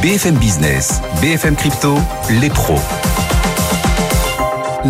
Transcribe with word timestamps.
BFM 0.00 0.36
Business, 0.36 1.02
BFM 1.20 1.56
Crypto, 1.56 1.96
les 2.40 2.50
pros. 2.50 2.78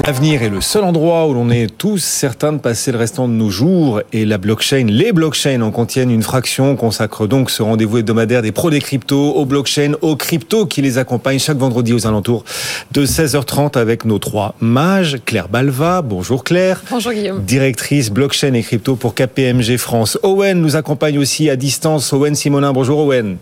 L'avenir 0.04 0.42
est 0.42 0.50
le 0.50 0.61
seul 0.61 0.84
endroit 0.84 1.27
où 1.27 1.33
l'on 1.33 1.49
est 1.49 1.79
tous 1.79 1.97
certains 1.97 2.52
de 2.52 2.58
passer 2.58 2.92
le 2.92 2.99
restant 2.99 3.26
de 3.26 3.33
nos 3.33 3.49
jours 3.49 4.02
et 4.13 4.26
la 4.26 4.36
blockchain, 4.36 4.84
les 4.86 5.13
blockchains 5.13 5.63
en 5.63 5.71
contiennent 5.71 6.10
une 6.10 6.23
fraction, 6.23 6.76
consacre 6.76 7.26
donc 7.26 7.50
ce 7.50 7.63
rendez-vous 7.63 7.97
hebdomadaire 7.97 8.43
des 8.43 8.52
pros 8.52 8.68
des 8.68 8.80
cryptos 8.80 9.32
aux 9.32 9.46
blockchains, 9.46 9.94
aux 10.02 10.14
cryptos 10.14 10.66
qui 10.66 10.82
les 10.82 10.98
accompagnent 10.98 11.38
chaque 11.38 11.56
vendredi 11.56 11.95
aux 11.95 12.06
alentours 12.06 12.45
de 12.93 13.06
16h30 13.06 13.79
avec 13.79 14.04
nos 14.04 14.18
trois 14.18 14.56
mages. 14.61 15.16
Claire 15.25 15.48
Balva, 15.48 16.02
bonjour 16.02 16.45
Claire. 16.45 16.82
Bonjour 16.90 17.12
Guillaume. 17.12 17.43
Directrice 17.43 18.11
blockchain 18.11 18.52
et 18.52 18.62
crypto 18.62 18.95
pour 18.95 19.14
KPMG 19.14 19.79
France. 19.79 20.18
Owen 20.22 20.61
nous 20.61 20.77
accompagne 20.77 21.18
aussi 21.18 21.48
à 21.48 21.56
distance. 21.56 22.12
Owen 22.12 22.34
Simonin, 22.34 22.75
bonjour 22.75 22.98
Owen. 22.98 23.38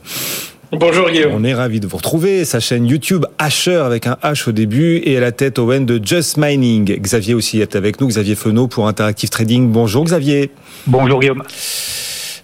Bonjour 0.73 1.09
Guillaume. 1.11 1.33
On 1.33 1.45
est 1.45 1.55
ravi 1.55 1.79
de 1.79 1.87
vous 1.87 1.97
retrouver. 1.97 2.45
Sa 2.45 2.59
chaîne 2.59 2.87
YouTube 2.87 3.25
Asher 3.39 3.77
avec 3.77 4.09
un 4.09 4.17
H 4.25 4.49
au 4.49 4.53
début 4.53 5.01
et 5.05 5.17
à 5.17 5.21
la 5.21 5.31
tête 5.31 5.61
Owen 5.61 5.87
de 5.87 6.05
Just 6.05 6.39
Mining. 6.39 7.01
Xavier 7.01 7.35
aussi 7.35 7.61
est 7.61 7.77
avec 7.77 8.01
nous. 8.01 8.09
Xavier 8.09 8.35
Fenot 8.35 8.67
pour 8.67 8.89
Interactive 8.89 9.29
Trading. 9.29 9.71
Bonjour 9.71 10.05
Xavier. 10.05 10.51
Bonjour 10.89 11.21
Guillaume. 11.21 11.45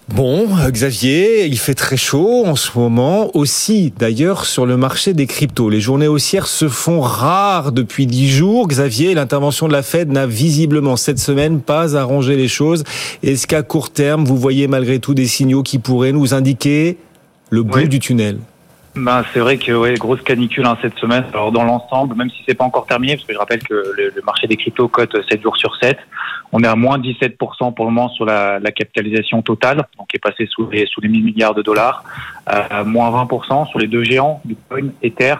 Bon, 0.08 0.46
Xavier, 0.68 1.46
il 1.46 1.58
fait 1.58 1.74
très 1.74 1.96
chaud 1.96 2.44
en 2.44 2.54
ce 2.54 2.76
moment, 2.78 3.34
aussi 3.36 3.92
d'ailleurs 3.98 4.44
sur 4.44 4.66
le 4.66 4.76
marché 4.76 5.14
des 5.14 5.26
cryptos. 5.26 5.70
Les 5.70 5.80
journées 5.80 6.08
haussières 6.08 6.46
se 6.46 6.68
font 6.68 7.00
rares 7.00 7.72
depuis 7.72 8.06
dix 8.06 8.28
jours. 8.28 8.68
Xavier, 8.68 9.14
l'intervention 9.14 9.68
de 9.68 9.72
la 9.72 9.82
Fed 9.82 10.12
n'a 10.12 10.26
visiblement 10.26 10.96
cette 10.96 11.18
semaine 11.18 11.60
pas 11.60 11.96
arrangé 11.96 12.36
les 12.36 12.48
choses. 12.48 12.84
Est-ce 13.22 13.46
qu'à 13.46 13.62
court 13.62 13.90
terme, 13.90 14.24
vous 14.24 14.36
voyez 14.36 14.68
malgré 14.68 14.98
tout 14.98 15.14
des 15.14 15.26
signaux 15.26 15.62
qui 15.62 15.78
pourraient 15.78 16.12
nous 16.12 16.34
indiquer 16.34 16.98
le 17.52 17.62
bout 17.62 17.86
du 17.86 17.98
tunnel. 17.98 18.38
Ben, 18.94 19.22
c'est 19.32 19.40
vrai 19.40 19.58
que 19.58 19.72
ouais, 19.72 19.94
grosse 19.94 20.22
canicule 20.22 20.64
hein, 20.66 20.76
cette 20.80 20.96
semaine. 20.96 21.24
Alors 21.34 21.52
dans 21.52 21.64
l'ensemble, 21.64 22.14
même 22.14 22.30
si 22.30 22.42
c'est 22.46 22.54
pas 22.54 22.64
encore 22.64 22.86
terminé, 22.86 23.14
parce 23.14 23.26
que 23.26 23.34
je 23.34 23.38
rappelle 23.38 23.62
que 23.62 23.74
le, 23.74 24.22
marché 24.24 24.46
des 24.46 24.56
cryptos 24.56 24.88
cote 24.88 25.14
7 25.30 25.42
jours 25.42 25.56
sur 25.58 25.76
7, 25.76 25.98
on 26.52 26.62
est 26.62 26.66
à 26.66 26.76
moins 26.76 26.98
17% 26.98 27.74
pour 27.74 27.84
le 27.84 27.90
moment 27.90 28.08
sur 28.08 28.24
la, 28.24 28.58
la 28.58 28.70
capitalisation 28.72 29.42
totale, 29.42 29.86
donc 29.98 30.08
qui 30.08 30.16
est 30.16 30.18
passé 30.18 30.46
sous 30.46 30.68
les, 30.70 30.86
sous 30.86 31.02
les 31.02 31.08
1000 31.08 31.24
milliards 31.24 31.54
de 31.54 31.62
dollars, 31.62 32.04
euh, 32.50 32.84
moins 32.84 33.10
20% 33.10 33.68
sur 33.68 33.78
les 33.78 33.86
deux 33.86 34.02
géants, 34.02 34.40
Bitcoin, 34.46 34.92
Ether. 35.02 35.34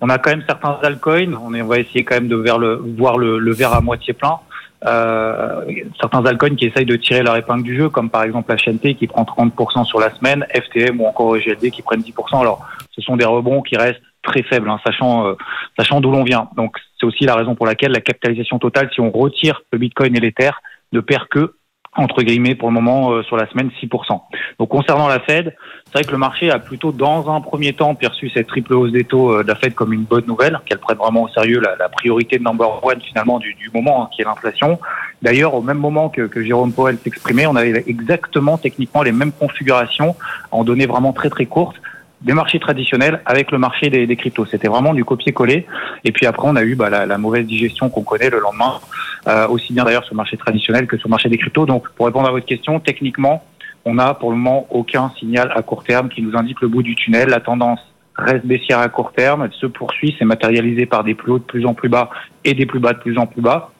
On 0.00 0.08
a 0.08 0.18
quand 0.18 0.30
même 0.30 0.44
certains 0.44 0.78
altcoins, 0.82 1.34
on, 1.34 1.54
est, 1.54 1.62
on 1.62 1.68
va 1.68 1.78
essayer 1.78 2.02
quand 2.02 2.16
même 2.16 2.28
de 2.28 2.36
voir 2.36 2.58
le, 2.58 2.74
voir 2.74 3.18
le, 3.18 3.38
le 3.38 3.52
verre 3.52 3.72
à 3.72 3.80
moitié 3.80 4.14
plein. 4.14 4.38
Euh, 4.84 5.64
certains 6.00 6.24
altcoins 6.26 6.56
qui 6.56 6.66
essayent 6.66 6.86
de 6.86 6.96
tirer 6.96 7.22
leur 7.22 7.36
épingle 7.36 7.62
du 7.62 7.76
jeu, 7.76 7.88
comme 7.88 8.10
par 8.10 8.24
exemple 8.24 8.52
HNT 8.52 8.94
qui 8.96 9.06
prend 9.06 9.22
30% 9.22 9.84
sur 9.84 10.00
la 10.00 10.10
semaine, 10.10 10.46
FTM 10.52 11.00
ou 11.00 11.06
encore 11.06 11.36
GLD 11.36 11.70
qui 11.70 11.82
prennent 11.82 12.00
10%. 12.00 12.40
Alors, 12.40 12.66
ce 12.90 13.00
sont 13.00 13.16
des 13.16 13.24
rebonds 13.24 13.62
qui 13.62 13.76
restent 13.76 14.02
très 14.22 14.42
faibles, 14.42 14.68
hein, 14.68 14.80
sachant, 14.84 15.26
euh, 15.26 15.34
sachant 15.78 16.00
d'où 16.00 16.10
l'on 16.10 16.24
vient. 16.24 16.48
Donc, 16.56 16.76
c'est 16.98 17.06
aussi 17.06 17.24
la 17.24 17.34
raison 17.34 17.54
pour 17.54 17.66
laquelle 17.66 17.92
la 17.92 18.00
capitalisation 18.00 18.58
totale, 18.58 18.88
si 18.92 19.00
on 19.00 19.10
retire 19.10 19.62
le 19.72 19.78
Bitcoin 19.78 20.16
et 20.16 20.20
l'Ether, 20.20 20.50
ne 20.92 21.00
perd 21.00 21.28
que 21.28 21.54
entre 21.94 22.22
guillemets 22.22 22.54
pour 22.54 22.68
le 22.68 22.74
moment 22.74 23.12
euh, 23.12 23.22
sur 23.22 23.36
la 23.36 23.46
semaine 23.50 23.70
6%. 23.82 24.20
Donc 24.58 24.68
concernant 24.68 25.08
la 25.08 25.20
Fed, 25.20 25.54
c'est 25.86 25.92
vrai 25.92 26.04
que 26.04 26.10
le 26.10 26.18
marché 26.18 26.50
a 26.50 26.58
plutôt 26.58 26.90
dans 26.90 27.30
un 27.30 27.40
premier 27.40 27.74
temps 27.74 27.94
perçu 27.94 28.30
cette 28.30 28.46
triple 28.46 28.72
hausse 28.74 28.92
des 28.92 29.04
taux 29.04 29.32
euh, 29.34 29.42
de 29.42 29.48
la 29.48 29.54
Fed 29.54 29.74
comme 29.74 29.92
une 29.92 30.04
bonne 30.04 30.24
nouvelle, 30.26 30.58
qu'elle 30.64 30.78
prenne 30.78 30.96
vraiment 30.96 31.24
au 31.24 31.28
sérieux 31.28 31.60
la, 31.60 31.88
priorité 31.90 32.38
de 32.38 32.44
number 32.44 32.82
one 32.82 33.00
finalement 33.00 33.38
du, 33.38 33.54
du 33.54 33.70
moment, 33.74 34.04
hein, 34.04 34.08
qui 34.14 34.22
est 34.22 34.24
l'inflation. 34.24 34.78
D'ailleurs, 35.20 35.54
au 35.54 35.60
même 35.60 35.78
moment 35.78 36.08
que, 36.08 36.22
que 36.22 36.42
Jérôme 36.42 36.72
Powell 36.72 36.96
s'exprimait, 36.96 37.46
on 37.46 37.56
avait 37.56 37.84
exactement 37.86 38.56
techniquement 38.56 39.02
les 39.02 39.12
mêmes 39.12 39.32
configurations 39.32 40.16
en 40.50 40.64
données 40.64 40.86
vraiment 40.86 41.12
très 41.12 41.28
très 41.28 41.46
courtes 41.46 41.76
des 42.24 42.32
marchés 42.32 42.60
traditionnels 42.60 43.20
avec 43.26 43.50
le 43.50 43.58
marché 43.58 43.90
des, 43.90 44.16
cryptos. 44.16 44.46
C'était 44.46 44.68
vraiment 44.68 44.94
du 44.94 45.04
copier-coller. 45.04 45.66
Et 46.04 46.12
puis 46.12 46.26
après, 46.26 46.46
on 46.48 46.56
a 46.56 46.62
eu 46.62 46.74
bah, 46.74 46.90
la, 46.90 47.06
la, 47.06 47.18
mauvaise 47.18 47.46
digestion 47.46 47.88
qu'on 47.88 48.02
connaît 48.02 48.30
le 48.30 48.40
lendemain, 48.40 48.80
euh, 49.26 49.48
aussi 49.48 49.72
bien 49.72 49.84
d'ailleurs 49.84 50.04
sur 50.04 50.14
le 50.14 50.18
marché 50.18 50.36
traditionnel 50.36 50.86
que 50.86 50.96
sur 50.96 51.08
le 51.08 51.12
marché 51.12 51.28
des 51.28 51.38
cryptos. 51.38 51.66
Donc, 51.66 51.88
pour 51.90 52.06
répondre 52.06 52.28
à 52.28 52.30
votre 52.30 52.46
question, 52.46 52.80
techniquement, 52.80 53.42
on 53.84 53.94
n'a 53.94 54.14
pour 54.14 54.30
le 54.30 54.36
moment 54.36 54.66
aucun 54.70 55.10
signal 55.18 55.52
à 55.54 55.62
court 55.62 55.82
terme 55.82 56.08
qui 56.08 56.22
nous 56.22 56.36
indique 56.36 56.60
le 56.60 56.68
bout 56.68 56.82
du 56.82 56.94
tunnel. 56.94 57.28
La 57.28 57.40
tendance 57.40 57.80
reste 58.16 58.46
baissière 58.46 58.78
à 58.78 58.88
court 58.88 59.12
terme, 59.12 59.44
elle 59.44 59.52
se 59.52 59.66
poursuit, 59.66 60.14
c'est 60.18 60.24
matérialisé 60.24 60.86
par 60.86 61.02
des 61.02 61.14
plus 61.14 61.32
hauts 61.32 61.38
de 61.38 61.44
plus 61.44 61.66
en 61.66 61.74
plus 61.74 61.88
bas 61.88 62.10
et 62.44 62.54
des 62.54 62.66
plus 62.66 62.78
bas 62.78 62.92
de 62.92 62.98
plus 62.98 63.18
en 63.18 63.26
plus 63.26 63.40
bas. 63.40 63.71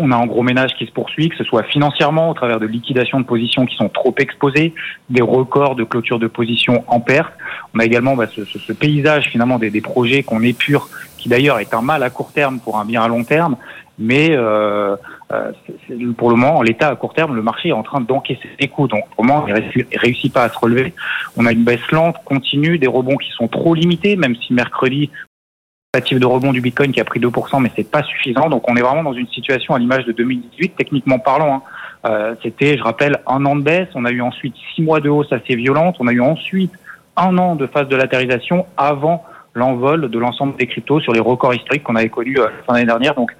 On 0.00 0.12
a 0.12 0.16
un 0.16 0.26
gros 0.26 0.42
ménage 0.42 0.74
qui 0.78 0.86
se 0.86 0.92
poursuit, 0.92 1.28
que 1.28 1.36
ce 1.36 1.44
soit 1.44 1.64
financièrement 1.64 2.30
au 2.30 2.34
travers 2.34 2.60
de 2.60 2.66
liquidations 2.66 3.20
de 3.20 3.26
positions 3.26 3.66
qui 3.66 3.76
sont 3.76 3.88
trop 3.88 4.14
exposées, 4.18 4.72
des 5.10 5.22
records 5.22 5.74
de 5.74 5.84
clôture 5.84 6.18
de 6.20 6.28
positions 6.28 6.84
en 6.86 7.00
perte. 7.00 7.32
On 7.74 7.80
a 7.80 7.84
également 7.84 8.14
bah, 8.14 8.26
ce, 8.28 8.72
paysage 8.72 9.28
finalement 9.28 9.58
des, 9.58 9.70
des 9.70 9.80
projets 9.80 10.22
qu'on 10.22 10.42
épure, 10.42 10.88
qui 11.18 11.28
d'ailleurs 11.28 11.58
est 11.58 11.74
un 11.74 11.82
mal 11.82 12.02
à 12.04 12.10
court 12.10 12.32
terme 12.32 12.60
pour 12.60 12.78
un 12.78 12.84
bien 12.84 13.02
à 13.02 13.08
long 13.08 13.24
terme. 13.24 13.56
Mais 13.98 14.28
euh, 14.30 14.96
euh, 15.32 15.52
pour 16.16 16.30
le 16.30 16.36
moment, 16.36 16.58
en 16.58 16.62
l'état 16.62 16.88
à 16.88 16.96
court 16.96 17.14
terme, 17.14 17.34
le 17.34 17.42
marché 17.42 17.70
est 17.70 17.72
en 17.72 17.82
train 17.82 18.00
d'encaisser 18.00 18.48
des 18.60 18.68
coups. 18.68 18.90
Donc 18.90 19.02
pour 19.10 19.24
le 19.24 19.28
moment, 19.28 19.46
il 19.48 19.54
ne 19.54 19.98
réussit 19.98 20.32
pas 20.32 20.44
à 20.44 20.48
se 20.48 20.58
relever. 20.58 20.94
On 21.36 21.46
a 21.46 21.52
une 21.52 21.64
baisse 21.64 21.90
lente, 21.90 22.16
continue, 22.24 22.78
des 22.78 22.86
rebonds 22.86 23.16
qui 23.16 23.30
sont 23.32 23.48
trop 23.48 23.74
limités, 23.74 24.14
même 24.14 24.36
si 24.36 24.52
mercredi, 24.52 25.10
de 26.00 26.26
rebond 26.26 26.52
du 26.52 26.60
Bitcoin 26.60 26.92
qui 26.92 27.00
a 27.00 27.04
pris 27.04 27.20
2%, 27.20 27.60
mais 27.60 27.70
c'est 27.76 27.90
pas 27.90 28.02
suffisant. 28.02 28.48
Donc 28.48 28.68
on 28.68 28.76
est 28.76 28.80
vraiment 28.80 29.02
dans 29.02 29.12
une 29.12 29.28
situation 29.28 29.74
à 29.74 29.78
l'image 29.78 30.04
de 30.04 30.12
2018, 30.12 30.74
techniquement 30.76 31.18
parlant. 31.18 31.54
Hein. 31.54 31.62
Euh, 32.06 32.34
C'était, 32.42 32.76
je 32.76 32.82
rappelle, 32.82 33.20
un 33.26 33.44
an 33.44 33.56
de 33.56 33.62
baisse. 33.62 33.88
On 33.94 34.04
a 34.04 34.10
eu 34.10 34.20
ensuite 34.20 34.54
six 34.74 34.82
mois 34.82 35.00
de 35.00 35.08
hausse 35.08 35.32
assez 35.32 35.54
violente. 35.56 35.96
On 36.00 36.06
a 36.06 36.12
eu 36.12 36.20
ensuite 36.20 36.72
un 37.16 37.36
an 37.38 37.56
de 37.56 37.66
phase 37.66 37.88
de 37.88 37.96
latérisation 37.96 38.66
avant 38.76 39.24
l'envol 39.54 40.08
de 40.08 40.18
l'ensemble 40.18 40.56
des 40.56 40.66
cryptos 40.66 41.00
sur 41.00 41.12
les 41.12 41.20
records 41.20 41.54
historiques 41.54 41.82
qu'on 41.82 41.96
avait 41.96 42.08
connus 42.08 42.38
euh, 42.38 42.48
fin 42.66 42.74
d'année 42.74 42.86
dernière. 42.86 43.14
Donc 43.14 43.32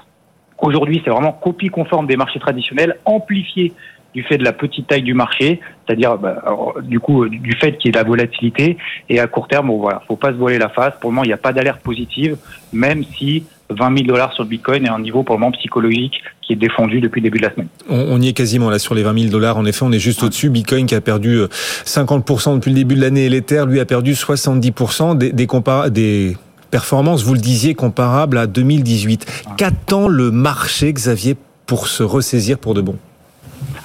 aujourd'hui, 0.59 1.01
c'est 1.05 1.11
vraiment 1.11 1.33
copie 1.33 1.69
conforme 1.69 2.07
des 2.07 2.17
marchés 2.17 2.41
traditionnels, 2.41 2.97
amplifié 3.05 3.73
du 4.19 4.25
fait 4.25 4.37
de 4.37 4.43
la 4.43 4.53
petite 4.53 4.89
taille 4.89 5.03
du 5.03 5.15
marché, 5.15 5.61
c'est-à-dire 5.87 6.19
bah, 6.19 6.43
du 6.83 6.99
coup 6.99 7.29
du 7.29 7.53
fait 7.53 7.77
qu'il 7.77 7.87
y 7.87 7.89
ait 7.91 7.93
de 7.93 7.99
la 7.99 8.03
volatilité 8.03 8.77
et 9.09 9.21
à 9.21 9.29
court 9.29 9.47
terme, 9.47 9.69
bon, 9.69 9.79
voilà, 9.79 10.03
faut 10.09 10.17
pas 10.17 10.33
se 10.33 10.37
voiler 10.37 10.59
la 10.59 10.69
face. 10.69 10.95
Pour 11.01 11.11
le 11.11 11.15
moment, 11.15 11.25
il 11.25 11.29
n'y 11.29 11.35
a 11.35 11.39
pas 11.39 11.53
d'alerte 11.53 11.81
positive, 11.81 12.37
même 12.73 13.05
si 13.17 13.45
20 13.71 13.97
000 13.97 14.09
dollars 14.09 14.33
sur 14.33 14.43
le 14.43 14.49
Bitcoin 14.49 14.85
est 14.87 14.89
un 14.89 14.99
niveau 14.99 15.23
pour 15.23 15.37
le 15.37 15.41
moment 15.41 15.53
psychologique 15.53 16.15
qui 16.43 16.55
est 16.55 16.57
défendu 16.57 17.01
depuis 17.01 17.21
le 17.21 17.25
début 17.25 17.39
de 17.39 17.45
la 17.45 17.55
semaine. 17.55 17.69
On, 17.89 18.21
y 18.21 18.29
est 18.29 18.33
quasiment 18.33 18.71
là 18.71 18.81
sur 18.81 18.97
les 18.97 19.05
20 19.05 19.19
000 19.19 19.31
dollars. 19.31 19.57
En 19.57 19.65
effet, 19.65 19.85
on 19.85 19.93
est 19.93 20.01
juste 20.01 20.25
au-dessus. 20.25 20.51
Bitcoin 20.51 20.87
qui 20.87 20.97
a 20.97 21.01
perdu 21.01 21.43
50% 21.85 22.57
depuis 22.57 22.71
le 22.71 22.77
début 22.77 22.97
de 22.97 23.01
l'année 23.01 23.27
et 23.27 23.29
l'Ether, 23.29 23.65
lui, 23.69 23.79
a 23.79 23.85
perdu 23.85 24.15
70% 24.15 25.17
des, 25.17 25.33
des 25.33 26.37
performances, 26.73 27.23
vous 27.23 27.35
le 27.35 27.41
disiez, 27.41 27.75
comparables 27.75 28.39
à 28.39 28.49
2018. 28.49 29.45
Qu'attend 29.57 30.09
le 30.09 30.33
marché, 30.33 30.93
Xavier, 30.93 31.37
pour 31.67 31.87
se 31.87 32.03
ressaisir 32.03 32.59
pour 32.59 32.75
de 32.75 32.81
bon? 32.81 32.97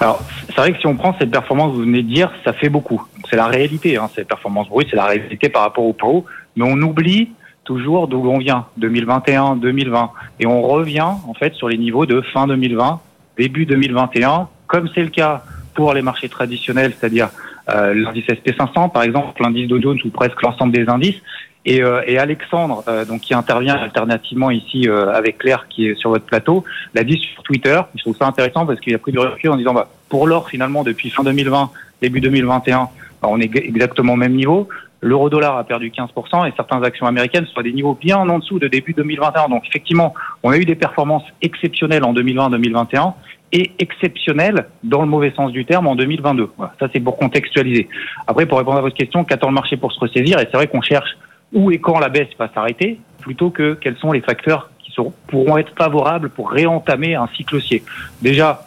Alors, 0.04 0.22
c'est 0.48 0.56
vrai 0.56 0.72
que 0.74 0.80
si 0.80 0.86
on 0.86 0.96
prend 0.96 1.16
cette 1.18 1.30
performance, 1.30 1.72
vous 1.72 1.80
venez 1.80 2.02
de 2.02 2.12
dire, 2.12 2.30
ça 2.44 2.52
fait 2.52 2.68
beaucoup. 2.68 3.02
C'est 3.30 3.36
la 3.36 3.46
réalité, 3.46 3.96
hein, 3.96 4.10
cette 4.14 4.28
performance 4.28 4.68
brute, 4.68 4.88
c'est 4.90 4.96
la 4.96 5.06
réalité 5.06 5.48
par 5.48 5.62
rapport 5.62 5.86
au 5.86 5.94
PO. 5.94 6.26
Mais 6.56 6.64
on 6.66 6.76
oublie 6.82 7.30
toujours 7.64 8.06
d'où 8.06 8.18
on 8.28 8.36
vient, 8.36 8.66
2021, 8.76 9.56
2020. 9.56 10.10
Et 10.40 10.46
on 10.46 10.60
revient, 10.60 11.00
en 11.00 11.32
fait, 11.32 11.54
sur 11.54 11.70
les 11.70 11.78
niveaux 11.78 12.04
de 12.04 12.20
fin 12.20 12.46
2020, 12.46 13.00
début 13.38 13.64
2021, 13.64 14.48
comme 14.66 14.90
c'est 14.94 15.00
le 15.00 15.08
cas 15.08 15.42
pour 15.72 15.94
les 15.94 16.02
marchés 16.02 16.28
traditionnels, 16.28 16.92
c'est-à-dire 17.00 17.30
euh, 17.70 17.94
l'indice 17.94 18.26
SP500, 18.26 18.92
par 18.92 19.04
exemple, 19.04 19.42
l'indice 19.42 19.68
Dow 19.68 19.80
Jones 19.80 19.98
ou 20.04 20.10
presque 20.10 20.42
l'ensemble 20.42 20.74
des 20.74 20.86
indices. 20.86 21.22
Et, 21.66 21.82
euh, 21.82 22.02
et 22.06 22.18
Alexandre, 22.18 22.84
euh, 22.88 23.04
donc 23.04 23.22
qui 23.22 23.32
intervient 23.32 23.74
alternativement 23.74 24.50
ici 24.50 24.86
euh, 24.86 25.12
avec 25.12 25.38
Claire 25.38 25.66
qui 25.68 25.88
est 25.88 25.94
sur 25.94 26.10
votre 26.10 26.26
plateau, 26.26 26.64
l'a 26.94 27.04
dit 27.04 27.18
sur 27.18 27.42
Twitter. 27.42 27.80
Je 27.94 28.02
trouve 28.02 28.16
ça 28.16 28.26
intéressant 28.26 28.66
parce 28.66 28.80
qu'il 28.80 28.94
a 28.94 28.98
pris 28.98 29.12
du 29.12 29.18
recul 29.18 29.50
en 29.50 29.56
disant 29.56 29.72
bah, 29.72 29.88
pour 30.08 30.26
l'or 30.26 30.48
finalement 30.48 30.82
depuis 30.82 31.08
fin 31.08 31.24
2020, 31.24 31.70
début 32.02 32.20
2021, 32.20 32.76
bah, 32.76 33.28
on 33.30 33.40
est 33.40 33.56
exactement 33.56 34.12
au 34.12 34.16
même 34.16 34.34
niveau. 34.34 34.68
L'euro 35.00 35.28
dollar 35.28 35.56
a 35.56 35.64
perdu 35.64 35.90
15% 35.90 36.48
et 36.48 36.52
certaines 36.56 36.84
actions 36.84 37.06
américaines 37.06 37.46
sont 37.46 37.60
à 37.60 37.62
des 37.62 37.72
niveaux 37.72 37.98
bien 37.98 38.18
en 38.18 38.38
dessous 38.38 38.58
de 38.58 38.68
début 38.68 38.92
2021. 38.92 39.48
Donc 39.48 39.66
effectivement, 39.66 40.14
on 40.42 40.50
a 40.50 40.58
eu 40.58 40.64
des 40.64 40.74
performances 40.74 41.24
exceptionnelles 41.40 42.04
en 42.04 42.12
2020-2021 42.14 43.14
et 43.52 43.72
exceptionnelles 43.78 44.66
dans 44.82 45.00
le 45.00 45.06
mauvais 45.06 45.32
sens 45.34 45.52
du 45.52 45.64
terme 45.64 45.86
en 45.86 45.94
2022. 45.94 46.50
Voilà, 46.56 46.74
ça 46.78 46.88
c'est 46.92 47.00
pour 47.00 47.16
contextualiser. 47.16 47.88
Après, 48.26 48.46
pour 48.46 48.58
répondre 48.58 48.78
à 48.78 48.80
votre 48.82 48.96
question, 48.96 49.24
qu'attend 49.24 49.48
le 49.48 49.54
marché 49.54 49.76
pour 49.76 49.92
se 49.92 50.00
ressaisir? 50.00 50.38
Et 50.40 50.48
c'est 50.50 50.56
vrai 50.56 50.66
qu'on 50.66 50.82
cherche 50.82 51.16
où 51.54 51.70
et 51.70 51.78
quand 51.78 51.98
la 51.98 52.08
baisse 52.08 52.28
va 52.38 52.50
s'arrêter, 52.52 52.98
plutôt 53.20 53.50
que 53.50 53.74
quels 53.74 53.96
sont 53.96 54.12
les 54.12 54.20
facteurs 54.20 54.70
qui 54.80 54.90
seront, 54.90 55.14
pourront 55.28 55.56
être 55.56 55.72
favorables 55.76 56.28
pour 56.28 56.50
réentamer 56.50 57.14
un 57.14 57.28
cycle 57.28 57.56
haussier. 57.56 57.82
Déjà, 58.20 58.66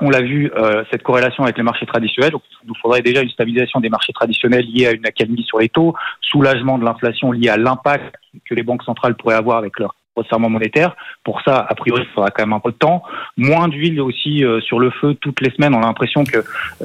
on 0.00 0.10
l'a 0.10 0.20
vu, 0.20 0.50
euh, 0.56 0.84
cette 0.90 1.02
corrélation 1.02 1.44
avec 1.44 1.56
les 1.56 1.62
marchés 1.62 1.86
traditionnels. 1.86 2.32
Donc, 2.32 2.42
il 2.64 2.68
nous 2.68 2.74
faudrait 2.80 3.02
déjà 3.02 3.22
une 3.22 3.28
stabilisation 3.28 3.78
des 3.78 3.88
marchés 3.88 4.12
traditionnels 4.12 4.64
liée 4.64 4.86
à 4.86 4.92
une 4.92 5.06
accalmie 5.06 5.44
sur 5.44 5.58
les 5.58 5.68
taux, 5.68 5.94
soulagement 6.20 6.78
de 6.78 6.84
l'inflation 6.84 7.30
lié 7.30 7.48
à 7.50 7.56
l'impact 7.56 8.16
que 8.44 8.54
les 8.54 8.62
banques 8.62 8.82
centrales 8.82 9.14
pourraient 9.14 9.36
avoir 9.36 9.58
avec 9.58 9.78
leur 9.78 9.94
monétaire. 10.38 10.96
Pour 11.24 11.42
ça, 11.42 11.66
a 11.68 11.74
priori, 11.74 12.02
il 12.04 12.14
faudra 12.14 12.30
quand 12.30 12.42
même 12.42 12.52
un 12.52 12.60
peu 12.60 12.70
de 12.70 12.76
temps. 12.76 13.02
Moins 13.36 13.68
d'huile 13.68 14.00
aussi 14.00 14.44
euh, 14.44 14.60
sur 14.60 14.78
le 14.78 14.90
feu 14.90 15.14
toutes 15.14 15.40
les 15.40 15.50
semaines. 15.50 15.74
On 15.74 15.82
a 15.82 15.86
l'impression 15.86 16.24
que 16.24 16.44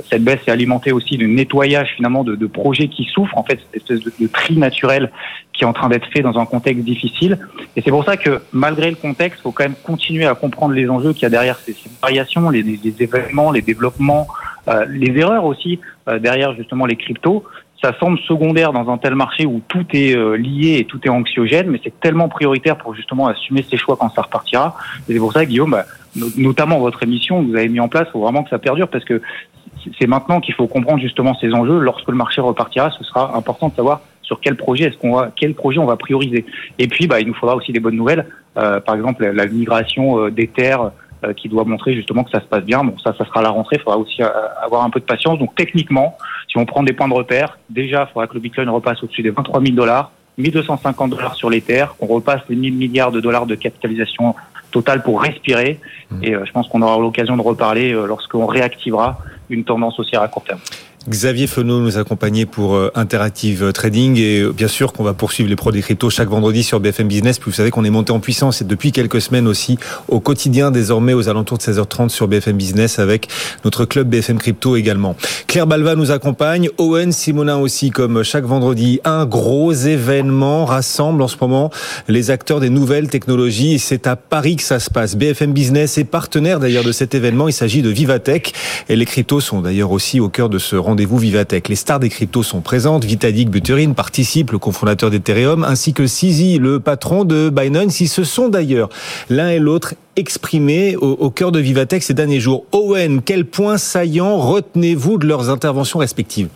cette 0.09 0.23
baisse 0.23 0.39
est 0.47 0.51
alimentée 0.51 0.91
aussi 0.91 1.17
du 1.17 1.27
nettoyage 1.27 1.93
finalement 1.95 2.23
de, 2.23 2.35
de, 2.35 2.47
projets 2.47 2.87
qui 2.87 3.05
souffrent. 3.05 3.37
En 3.37 3.43
fait, 3.43 3.59
cette 3.59 3.81
espèce 3.81 3.99
de, 3.99 4.11
de 4.19 4.27
tri 4.27 4.57
naturel 4.57 5.11
qui 5.53 5.63
est 5.63 5.67
en 5.67 5.73
train 5.73 5.89
d'être 5.89 6.07
fait 6.07 6.21
dans 6.21 6.37
un 6.37 6.45
contexte 6.45 6.83
difficile. 6.83 7.39
Et 7.75 7.81
c'est 7.81 7.89
pour 7.89 8.05
ça 8.05 8.15
que 8.15 8.41
malgré 8.53 8.89
le 8.89 8.95
contexte, 8.95 9.39
il 9.39 9.43
faut 9.43 9.51
quand 9.51 9.63
même 9.63 9.75
continuer 9.83 10.27
à 10.27 10.35
comprendre 10.35 10.73
les 10.73 10.87
enjeux 10.87 11.13
qu'il 11.13 11.23
y 11.23 11.25
a 11.25 11.29
derrière 11.29 11.57
ces, 11.57 11.75
variations, 12.01 12.49
les, 12.49 12.61
les, 12.61 13.01
événements, 13.01 13.51
les 13.51 13.63
développements, 13.63 14.27
euh, 14.67 14.85
les 14.87 15.17
erreurs 15.19 15.45
aussi 15.45 15.79
euh, 16.07 16.19
derrière 16.19 16.53
justement 16.55 16.85
les 16.85 16.95
cryptos 16.95 17.43
ça 17.81 17.93
semble 17.99 18.17
secondaire 18.19 18.73
dans 18.73 18.89
un 18.89 18.97
tel 18.97 19.15
marché 19.15 19.45
où 19.45 19.61
tout 19.67 19.85
est 19.93 20.15
euh, 20.15 20.35
lié 20.35 20.77
et 20.79 20.85
tout 20.85 20.99
est 21.05 21.09
anxiogène, 21.09 21.69
mais 21.69 21.79
c'est 21.83 21.99
tellement 21.99 22.27
prioritaire 22.27 22.77
pour 22.77 22.95
justement 22.95 23.27
assumer 23.27 23.63
ses 23.69 23.77
choix 23.77 23.97
quand 23.99 24.09
ça 24.09 24.23
repartira. 24.23 24.75
Et 25.07 25.13
c'est 25.13 25.19
pour 25.19 25.31
ça, 25.31 25.45
Guillaume, 25.45 25.71
bah, 25.71 25.85
notamment 26.37 26.79
votre 26.79 27.03
émission, 27.03 27.43
vous 27.43 27.55
avez 27.55 27.69
mis 27.69 27.79
en 27.79 27.87
place, 27.87 28.07
faut 28.11 28.21
vraiment 28.21 28.43
que 28.43 28.49
ça 28.49 28.57
perdure 28.57 28.87
parce 28.87 29.05
que 29.05 29.21
c'est 29.99 30.07
maintenant 30.07 30.41
qu'il 30.41 30.55
faut 30.55 30.67
comprendre 30.67 30.99
justement 30.99 31.35
ces 31.35 31.53
enjeux. 31.53 31.79
Lorsque 31.79 32.09
le 32.09 32.15
marché 32.15 32.41
repartira, 32.41 32.89
ce 32.91 33.03
sera 33.03 33.35
important 33.35 33.69
de 33.69 33.75
savoir 33.75 34.01
sur 34.21 34.41
quel 34.41 34.55
projet 34.55 34.85
est-ce 34.85 34.97
qu'on 34.97 35.13
va, 35.13 35.31
quel 35.35 35.53
projet 35.53 35.79
on 35.79 35.85
va 35.85 35.95
prioriser. 35.95 36.45
Et 36.79 36.87
puis, 36.87 37.07
bah, 37.07 37.21
il 37.21 37.27
nous 37.27 37.33
faudra 37.33 37.55
aussi 37.55 37.71
des 37.71 37.79
bonnes 37.79 37.95
nouvelles. 37.95 38.25
Euh, 38.57 38.79
par 38.79 38.95
exemple, 38.95 39.25
la, 39.25 39.45
migration 39.45 40.19
euh, 40.19 40.31
des 40.31 40.47
terres 40.47 40.91
euh, 41.23 41.33
qui 41.33 41.49
doit 41.49 41.63
montrer 41.63 41.93
justement 41.93 42.23
que 42.23 42.29
ça 42.29 42.39
se 42.39 42.45
passe 42.45 42.63
bien. 42.63 42.83
Bon, 42.83 42.97
ça, 42.99 43.13
ça 43.17 43.25
sera 43.25 43.41
la 43.41 43.49
rentrée. 43.49 43.77
Il 43.77 43.81
faudra 43.81 43.97
aussi 43.97 44.21
euh, 44.21 44.29
avoir 44.61 44.83
un 44.83 44.89
peu 44.91 44.99
de 44.99 45.05
patience. 45.05 45.39
Donc, 45.39 45.55
techniquement, 45.55 46.15
si 46.47 46.57
on 46.57 46.65
prend 46.65 46.83
des 46.83 46.93
points 46.93 47.07
de 47.07 47.13
repère, 47.13 47.57
déjà, 47.69 48.07
il 48.07 48.13
faudra 48.13 48.27
que 48.27 48.35
le 48.35 48.39
Bitcoin 48.39 48.69
repasse 48.69 49.01
au-dessus 49.01 49.23
des 49.23 49.31
23 49.31 49.61
000 49.61 49.75
dollars, 49.75 50.11
1250 50.37 51.09
dollars 51.09 51.33
sur 51.33 51.49
les 51.49 51.61
terres, 51.61 51.95
qu'on 51.97 52.05
repasse 52.05 52.41
les 52.49 52.55
1000 52.55 52.75
milliards 52.75 53.11
de 53.11 53.19
dollars 53.19 53.47
de 53.47 53.55
capitalisation 53.55 54.35
totale 54.69 55.01
pour 55.01 55.21
respirer. 55.21 55.79
Mmh. 56.11 56.23
Et 56.23 56.35
euh, 56.35 56.45
je 56.45 56.51
pense 56.51 56.67
qu'on 56.67 56.83
aura 56.83 56.99
l'occasion 56.99 57.35
de 57.35 57.41
reparler 57.41 57.93
lorsqu'on 57.93 58.45
réactivera 58.45 59.17
une 59.49 59.63
tendance 59.63 59.99
haussière 59.99 60.21
à 60.21 60.27
court 60.27 60.43
terme. 60.43 60.59
Xavier 61.09 61.47
Fenot 61.47 61.79
nous 61.79 61.97
accompagnait 61.97 62.45
pour 62.45 62.75
euh, 62.75 62.91
Interactive 62.93 63.71
Trading 63.71 64.17
et 64.17 64.41
euh, 64.41 64.51
bien 64.51 64.67
sûr 64.67 64.91
qu'on 64.91 65.03
va 65.03 65.13
poursuivre 65.13 65.49
les 65.49 65.55
pros 65.55 65.71
des 65.71 65.81
cryptos 65.81 66.09
chaque 66.09 66.27
vendredi 66.27 66.63
sur 66.63 66.81
BFM 66.81 67.07
Business. 67.07 67.39
Puis 67.39 67.49
vous 67.49 67.55
savez 67.55 67.71
qu'on 67.71 67.85
est 67.85 67.89
monté 67.89 68.11
en 68.11 68.19
puissance 68.19 68.61
et 68.61 68.65
depuis 68.65 68.91
quelques 68.91 69.21
semaines 69.21 69.47
aussi 69.47 69.79
au 70.09 70.19
quotidien 70.19 70.69
désormais 70.69 71.13
aux 71.13 71.29
alentours 71.29 71.59
de 71.59 71.63
16h30 71.63 72.09
sur 72.09 72.27
BFM 72.27 72.57
Business 72.57 72.99
avec 72.99 73.29
notre 73.63 73.85
club 73.85 74.09
BFM 74.09 74.37
Crypto 74.37 74.75
également. 74.75 75.15
Claire 75.47 75.65
Balva 75.65 75.95
nous 75.95 76.11
accompagne, 76.11 76.69
Owen 76.77 77.13
Simonin 77.13 77.55
aussi 77.55 77.89
comme 77.89 78.23
chaque 78.23 78.43
vendredi. 78.43 78.99
Un 79.05 79.25
gros 79.25 79.71
événement 79.71 80.65
rassemble 80.65 81.21
en 81.21 81.29
ce 81.29 81.37
moment 81.39 81.71
les 82.09 82.31
acteurs 82.31 82.59
des 82.59 82.69
nouvelles 82.69 83.07
technologies 83.07 83.75
et 83.75 83.77
c'est 83.77 84.07
à 84.07 84.17
Paris 84.17 84.57
que 84.57 84.63
ça 84.63 84.81
se 84.81 84.89
passe. 84.89 85.15
BFM 85.15 85.53
Business 85.53 85.97
est 85.97 86.03
partenaire 86.03 86.59
d'ailleurs 86.59 86.83
de 86.83 86.91
cet 86.91 87.15
événement. 87.15 87.47
Il 87.47 87.53
s'agit 87.53 87.81
de 87.81 87.89
Vivatech 87.89 88.51
et 88.89 88.97
les 88.97 89.05
cryptos 89.05 89.39
sont 89.39 89.61
d'ailleurs 89.61 89.93
aussi 89.93 90.19
au 90.19 90.27
cœur 90.27 90.49
de 90.49 90.57
ce 90.57 90.75
rendez 90.75 90.96
rendez-vous. 90.97 91.19
Les 91.69 91.75
stars 91.75 91.99
des 91.99 92.09
cryptos 92.09 92.41
sont 92.41 92.61
présentes. 92.61 93.05
Vitalik 93.05 93.51
Buterin 93.51 93.91
participe, 93.91 94.49
le 94.49 94.57
cofondateur 94.57 95.11
d'Ethereum, 95.11 95.63
ainsi 95.63 95.93
que 95.93 96.07
Sizi, 96.07 96.57
le 96.57 96.79
patron 96.79 97.23
de 97.23 97.49
Binance. 97.49 98.01
Ils 98.01 98.07
se 98.07 98.23
sont 98.23 98.49
d'ailleurs 98.49 98.89
l'un 99.29 99.49
et 99.49 99.59
l'autre 99.59 99.93
exprimés 100.15 100.95
au, 100.95 101.29
cœur 101.29 101.51
de 101.51 101.59
Vivatech 101.59 102.01
ces 102.01 102.15
derniers 102.15 102.39
jours. 102.39 102.65
Owen, 102.71 103.21
quel 103.21 103.45
point 103.45 103.77
saillant 103.77 104.37
retenez-vous 104.37 105.19
de 105.19 105.27
leurs 105.27 105.51
interventions 105.51 105.99
respectives? 105.99 106.49